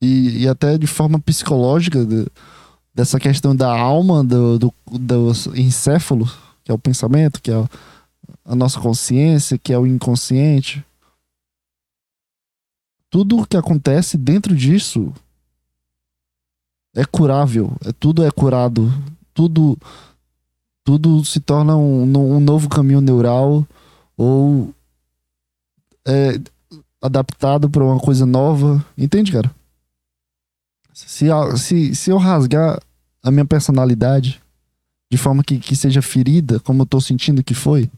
[0.00, 2.28] e, e até de forma psicológica, de-
[2.94, 6.30] dessa questão da alma, do, do, do encéfalo,
[6.62, 7.68] que é o pensamento, que é
[8.44, 10.84] a, nossa consciência, que é o inconsciente.
[13.10, 15.12] Tudo o que acontece dentro disso
[16.94, 18.92] é curável, é, tudo é curado,
[19.34, 19.76] tudo
[20.86, 23.66] tudo se torna um, um novo caminho neural
[24.16, 24.74] ou
[26.06, 26.40] é
[27.00, 29.50] adaptado para uma coisa nova, entende, cara?
[30.92, 32.80] Se, se, se eu rasgar
[33.22, 34.40] a minha personalidade
[35.10, 37.90] de forma que, que seja ferida, como eu tô sentindo que foi,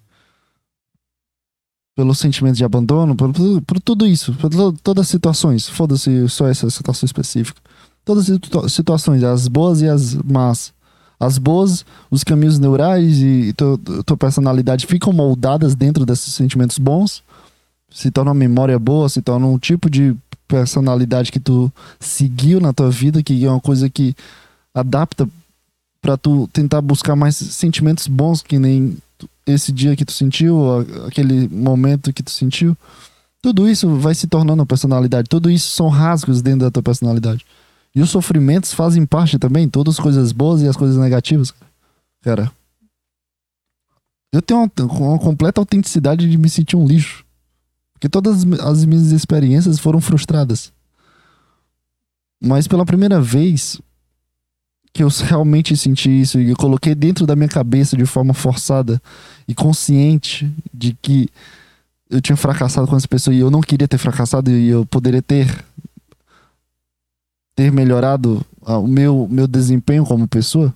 [1.94, 6.28] pelo sentimento de abandono, por, por, por tudo isso, por to- todas as situações, foda-se
[6.28, 7.60] só essa situação específica.
[8.04, 10.74] Todas as situa- situações, as boas e as más.
[11.18, 17.22] As boas, os caminhos neurais e tu- tua personalidade ficam moldadas dentro desses sentimentos bons,
[17.90, 20.14] se torna uma memória boa, se torna um tipo de
[20.46, 24.14] personalidade que tu seguiu na tua vida, que é uma coisa que
[24.74, 25.28] adapta
[26.02, 28.96] pra tu tentar buscar mais sentimentos bons que nem
[29.46, 32.76] esse dia que tu sentiu, aquele momento que tu sentiu.
[33.40, 35.28] Tudo isso vai se tornando personalidade.
[35.28, 37.44] Tudo isso são rasgos dentro da tua personalidade.
[37.96, 41.54] E os sofrimentos fazem parte também, todas as coisas boas e as coisas negativas.
[42.20, 42.52] Cara,
[44.30, 47.24] eu tenho uma, uma completa autenticidade de me sentir um lixo.
[47.94, 50.70] Porque todas as- as minhas experiências foram frustradas.
[52.38, 53.80] Mas pela primeira vez
[54.92, 59.00] que eu realmente senti isso e eu coloquei dentro da minha cabeça de forma forçada
[59.48, 61.30] e consciente de que
[62.10, 65.22] eu tinha fracassado com essa pessoa e eu não queria ter fracassado e eu poderia
[65.22, 65.64] ter
[67.56, 70.72] ter melhorado ah, o meu, meu desempenho como pessoa,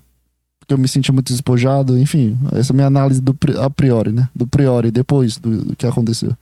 [0.59, 4.11] porque eu me senti muito despojado, enfim, essa é a minha análise do a priori,
[4.11, 4.29] né?
[4.35, 6.35] Do priori, depois do, do que aconteceu.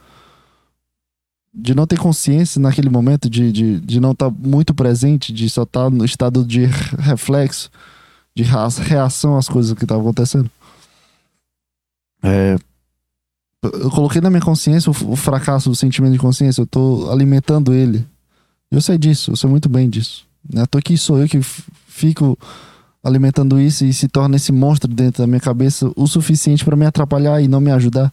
[1.53, 5.65] De não ter consciência naquele momento, de, de, de não estar muito presente, de só
[5.65, 6.67] estar no estado de
[7.01, 7.69] reflexo,
[8.33, 10.49] de reação às coisas que estavam acontecendo.
[12.23, 12.57] É,
[13.63, 18.07] eu coloquei na minha consciência o, fracasso, o sentimento de consciência, eu tô alimentando ele.
[18.71, 20.28] Eu sei disso, eu sei muito bem disso.
[20.53, 20.65] Né?
[20.67, 22.39] Tô aqui, sou eu que fico
[23.03, 26.87] alimentando isso e se torna esse monstro dentro da minha cabeça o suficiente pra me
[26.87, 28.13] atrapalhar e não me ajudar.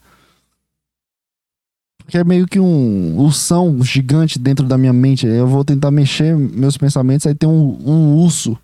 [2.05, 5.25] Porque é meio que um ursão gigante dentro da minha mente.
[5.25, 8.57] Eu vou tentar mexer meus pensamentos, aí tem um, um urso.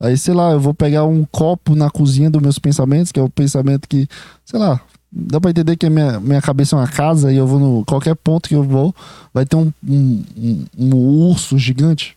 [0.00, 3.22] Aí, sei lá, eu vou pegar um copo na cozinha dos meus pensamentos, que é
[3.22, 4.08] o pensamento que,
[4.44, 4.80] sei lá,
[5.12, 7.84] dá pra entender que a minha, minha cabeça é uma casa e eu vou no
[7.84, 8.94] qualquer ponto que eu vou,
[9.32, 10.94] vai ter um, um, um, um
[11.28, 12.16] urso gigante,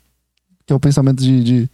[0.66, 1.70] que é o pensamento de, de-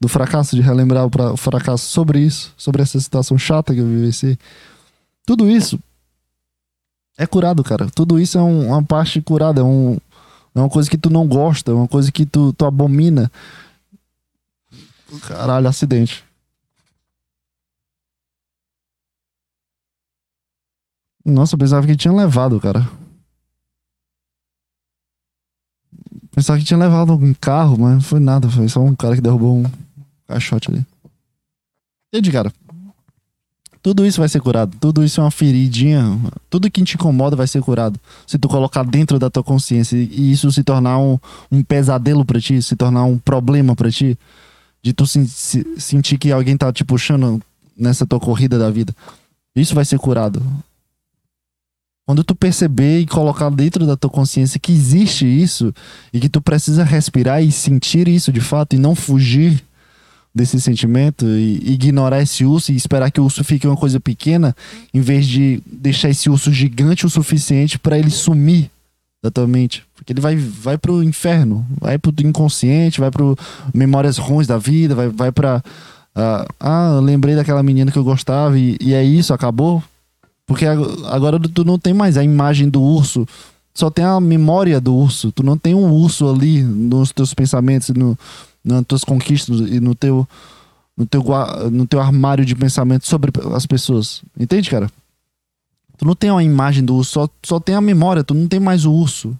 [0.00, 3.80] do fracasso, de relembrar o, pra- o fracasso sobre isso, sobre essa situação chata que
[3.80, 4.38] eu vivenciei.
[5.26, 5.78] Tudo isso
[7.16, 7.88] é curado, cara.
[7.94, 9.94] Tudo isso é um- uma parte curada, é, um,
[10.54, 13.30] é uma coisa que tu não gosta, é uma coisa que tu, tu abomina.
[15.28, 16.24] Caralho, acidente.
[21.24, 22.86] Nossa, eu pensava que tinha levado, cara.
[26.34, 28.48] Pensava que tinha levado algum carro, mas não foi nada.
[28.50, 29.64] Foi só um cara que derrubou um
[30.26, 30.84] caixote ali.
[32.12, 32.52] Entendi, cara.
[33.82, 34.76] Tudo isso vai ser curado.
[34.80, 36.18] Tudo isso é uma feridinha.
[36.48, 38.00] Tudo que te incomoda vai ser curado.
[38.26, 41.18] Se tu colocar dentro da tua consciência e isso se tornar um,
[41.52, 44.18] um pesadelo pra ti, se tornar um problema pra ti,
[44.82, 47.40] de tu se- se- sentir que alguém tá te puxando
[47.76, 48.94] nessa tua corrida da vida.
[49.54, 50.42] Isso vai ser curado.
[52.06, 55.72] Quando tu perceber e colocar dentro da tua consciência que existe isso
[56.12, 59.64] e que tu precisa respirar e sentir isso de fato e não fugir
[60.34, 64.54] desse sentimento e ignorar esse urso e esperar que o urso fique uma coisa pequena,
[64.92, 68.70] em vez de deixar esse urso gigante o suficiente para ele sumir
[69.22, 73.34] da tua mente, porque ele vai vai pro inferno, vai pro inconsciente, vai pro
[73.72, 75.62] memórias ruins da vida, vai vai para
[76.14, 79.82] ah, eu lembrei daquela menina que eu gostava e, e é isso, acabou.
[80.46, 83.26] Porque ag- agora tu não tem mais a imagem do urso,
[83.74, 85.32] só tem a memória do urso.
[85.32, 88.16] Tu não tem um urso ali nos teus pensamentos, no,
[88.64, 90.28] nas tuas conquistas e no teu,
[90.96, 91.24] no, teu,
[91.72, 94.22] no teu armário de pensamento sobre as pessoas.
[94.38, 94.90] Entende, cara?
[95.96, 98.60] Tu não tem uma imagem do urso, só, só tem a memória, tu não tem
[98.60, 99.36] mais o urso.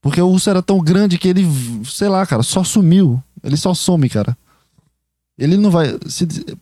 [0.00, 1.46] Porque o urso era tão grande que ele,
[1.84, 3.22] sei lá, cara, só sumiu.
[3.42, 4.36] Ele só some, cara.
[5.38, 5.98] Ele não vai.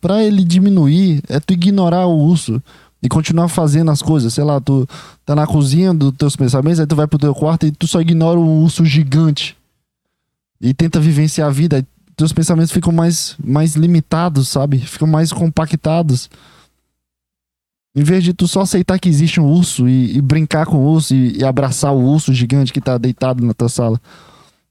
[0.00, 2.62] Pra ele diminuir, é tu ignorar o urso
[3.02, 4.34] e continuar fazendo as coisas.
[4.34, 4.88] Sei lá, tu
[5.24, 8.00] tá na cozinha dos teus pensamentos, aí tu vai pro teu quarto e tu só
[8.00, 9.56] ignora o urso gigante.
[10.60, 11.86] E tenta vivenciar a vida.
[12.16, 14.78] Teus pensamentos ficam mais, mais limitados, sabe?
[14.78, 16.30] Ficam mais compactados.
[17.96, 20.92] Em vez de tu só aceitar que existe um urso e, e brincar com o
[20.92, 24.00] urso e, e abraçar o urso gigante que tá deitado na tua sala.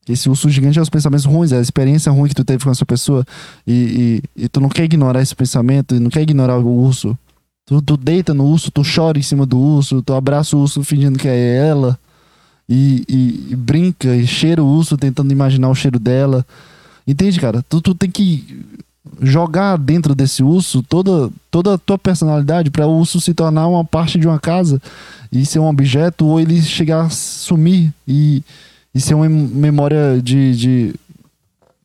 [0.07, 2.69] Esse urso gigante é os pensamentos ruins, é a experiência ruim que tu teve com
[2.71, 3.25] essa pessoa.
[3.65, 7.17] E, e, e tu não quer ignorar esse pensamento, não quer ignorar o urso.
[7.65, 10.83] Tu, tu deita no urso, tu chora em cima do urso, tu abraça o urso
[10.83, 11.97] fingindo que é ela.
[12.67, 16.45] E, e- e brinca e cheira o urso tentando imaginar o cheiro dela.
[17.07, 17.63] Entende, cara?
[17.69, 18.61] Tu, tu tem que
[19.21, 23.83] jogar dentro desse urso toda, toda a tua personalidade para o urso se tornar uma
[23.85, 24.81] parte de uma casa
[25.31, 28.41] e ser um objeto ou ele chegar a sumir e,
[28.93, 30.95] e ser uma mem- memória de, de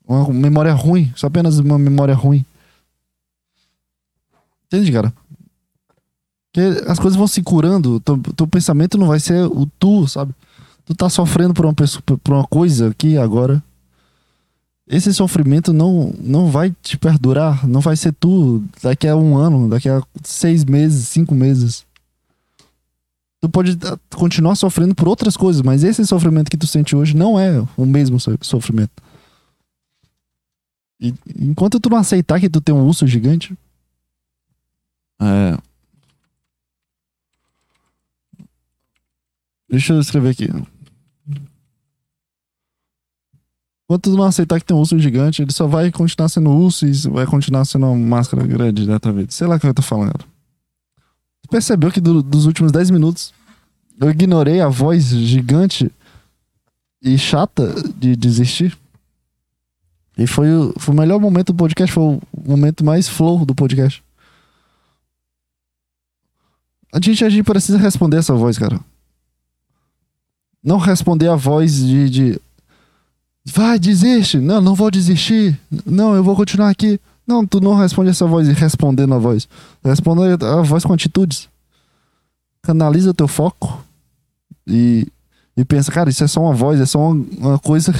[0.06, 2.44] uma memória ruim, só apenas uma memória ruim.
[4.66, 5.12] Entende, cara?
[6.52, 10.34] Porque as coisas vão se curando, teu, teu pensamento não vai ser o tu, sabe?
[10.84, 13.62] Tu tá sofrendo por uma pessoa, por uma coisa aqui agora.
[14.86, 19.68] Esse sofrimento não, não vai te perdurar, não vai ser tu daqui a um ano,
[19.68, 21.84] daqui a seis meses, cinco meses.
[23.40, 27.16] Tu pode ah, continuar sofrendo por outras coisas, mas esse sofrimento que tu sente hoje
[27.16, 29.02] não é o mesmo so- sofrimento.
[31.00, 33.56] E enquanto tu não aceitar que tu tem um urso gigante.
[35.20, 35.56] É.
[39.70, 40.48] Deixa eu escrever aqui.
[43.84, 46.86] Enquanto tu não aceitar que tem um urso gigante, ele só vai continuar sendo urso
[46.86, 49.30] e vai continuar sendo uma máscara grande da tua vida.
[49.30, 50.24] Sei lá o que eu tô falando.
[51.50, 53.32] Percebeu que do- dos últimos 10 minutos
[54.00, 55.90] eu ignorei a voz gigante
[57.02, 58.76] e chata de desistir?
[60.16, 63.54] E foi o, foi o melhor momento do podcast, foi o momento mais flow do
[63.54, 64.02] podcast.
[66.92, 68.80] A gente, a gente precisa responder essa voz, cara.
[70.62, 72.40] Não responder a voz de, de
[73.46, 74.38] Vai, desiste.
[74.38, 75.58] Não, não vou desistir.
[75.86, 77.00] Não, eu vou continuar aqui.
[77.28, 79.46] Não, tu não responde essa voz respondendo a voz.
[79.84, 81.46] Responda a voz com atitudes.
[82.62, 83.84] Canaliza teu foco
[84.66, 85.06] e,
[85.54, 87.92] e pensa, cara, isso é só uma voz, é só uma, uma coisa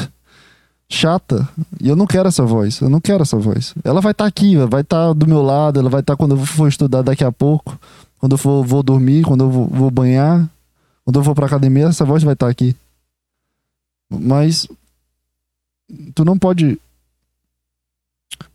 [0.89, 1.47] chata.
[1.79, 2.81] E eu não quero essa voz.
[2.81, 3.75] Eu não quero essa voz.
[3.85, 6.67] Ela vai estar aqui, vai estar do meu lado, ela vai estar quando eu for
[6.67, 7.79] estudar daqui a pouco,
[8.19, 10.49] quando eu for, vou dormir, quando eu vou, vou banhar,
[11.05, 12.75] quando eu for pra academia, essa voz vai estar aqui.
[14.11, 14.67] Mas
[16.15, 16.81] tu não pode.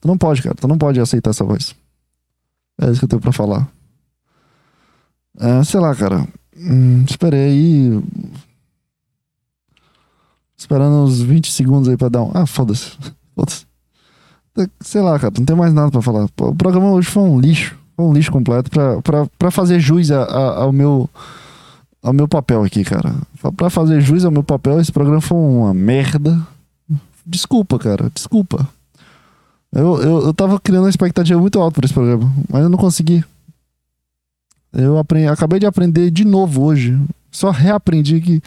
[0.02, 0.56] Tu não pode, cara.
[0.56, 1.76] Tu não pode aceitar essa voz.
[2.82, 3.68] É isso que eu tenho pra falar.
[5.40, 6.28] É, sei lá, cara.
[6.58, 8.04] Hum, esperei aí.
[10.58, 12.32] Esperando uns 20 segundos aí pra dar um.
[12.34, 12.92] Ah, foda-se.
[13.36, 13.66] Foda-se.
[14.82, 15.34] Sei lá, cara.
[15.38, 16.26] Não tem mais nada pra falar.
[16.26, 17.76] O programa hoje foi um lixo.
[17.96, 21.10] Foi um lixo completo pra, pra, pra fazer jus a- a- ao meu.
[22.02, 23.16] Ao meu papel aqui, cara.
[23.56, 26.46] Pra fazer jus ao meu papel, esse programa foi uma merda.
[27.26, 28.12] Desculpa, cara.
[28.14, 28.68] Desculpa.
[29.74, 32.78] Eu, eu, eu tava criando uma expectativa muito alta pra esse programa, mas eu não
[32.78, 33.24] consegui.
[34.72, 37.00] Eu aprendi, acabei de aprender de novo hoje.
[37.32, 38.42] Só reaprendi que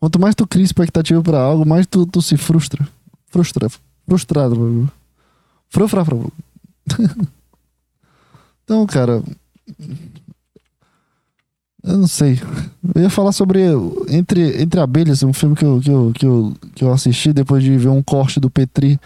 [0.00, 2.86] quanto mais tu cria expectativa pra algo, mais tu, tu se frustra.
[3.28, 3.68] Frustra.
[4.06, 4.90] Frustrado.
[5.68, 6.30] Frufra, frufra.
[8.64, 9.22] Então, cara.
[11.84, 12.40] Eu não sei.
[12.96, 13.60] Eu ia falar sobre
[14.08, 17.62] Entre, Entre Abelhas, um filme que eu, que, eu, que, eu, que eu assisti depois
[17.62, 18.98] de ver um corte do Petri,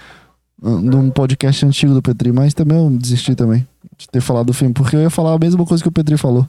[0.63, 4.75] num podcast antigo do Petri, mas também eu desisti também de ter falado do filme,
[4.75, 6.49] porque eu ia falar a mesma coisa que o Petri falou.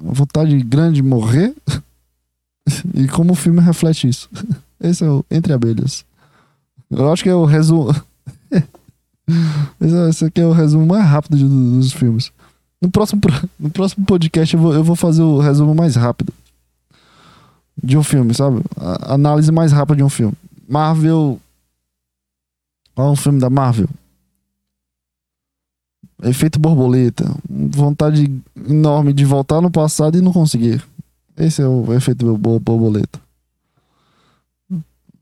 [0.00, 1.54] Uma vontade grande de morrer.
[2.94, 4.28] e como o filme reflete isso.
[4.80, 6.04] Esse é o Entre Abelhas.
[6.90, 7.94] Eu acho que é o resumo.
[10.08, 12.32] Esse aqui é o resumo mais rápido dos filmes.
[12.80, 13.20] No próximo,
[13.58, 16.32] no próximo podcast eu vou, eu vou fazer o resumo mais rápido
[17.82, 18.60] de um filme, sabe?
[18.76, 20.34] A análise mais rápida de um filme.
[20.68, 21.40] Marvel.
[22.96, 23.88] Olha um filme da Marvel.
[26.22, 27.34] Efeito borboleta.
[27.48, 28.30] Vontade
[28.68, 30.84] enorme de voltar no passado e não conseguir.
[31.36, 33.20] Esse é o efeito borboleta.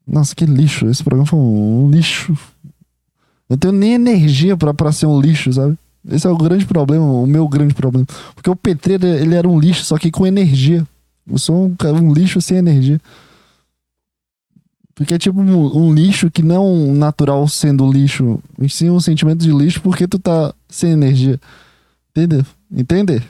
[0.06, 0.86] Nossa, que lixo.
[0.86, 2.32] Esse programa foi um lixo.
[3.48, 5.78] Eu não tenho nem energia para ser um lixo, sabe?
[6.08, 8.06] Esse é o grande problema, o meu grande problema.
[8.34, 10.86] Porque o Petri, ele era um lixo, só que com energia.
[11.30, 13.00] Eu sou um, um lixo sem energia.
[15.01, 19.51] Porque é tipo um, lixo que não natural sendo lixo, e sim um sentimento de
[19.51, 21.40] lixo porque tu tá sem energia.
[22.11, 22.44] Entendeu?
[22.70, 23.24] Entender?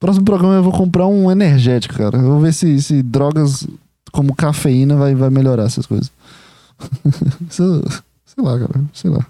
[0.00, 2.18] Próximo programa eu vou comprar um energético, cara.
[2.18, 3.64] Eu vou ver se, se drogas
[4.10, 6.10] como cafeína vai, vai melhorar essas coisas.
[7.48, 8.84] sei lá, cara.
[8.92, 9.24] Sei lá.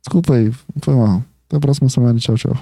[0.00, 0.52] Desculpa aí.
[0.82, 1.22] Foi mal.
[1.46, 2.18] Até a próxima semana.
[2.18, 2.56] Tchau, tchau.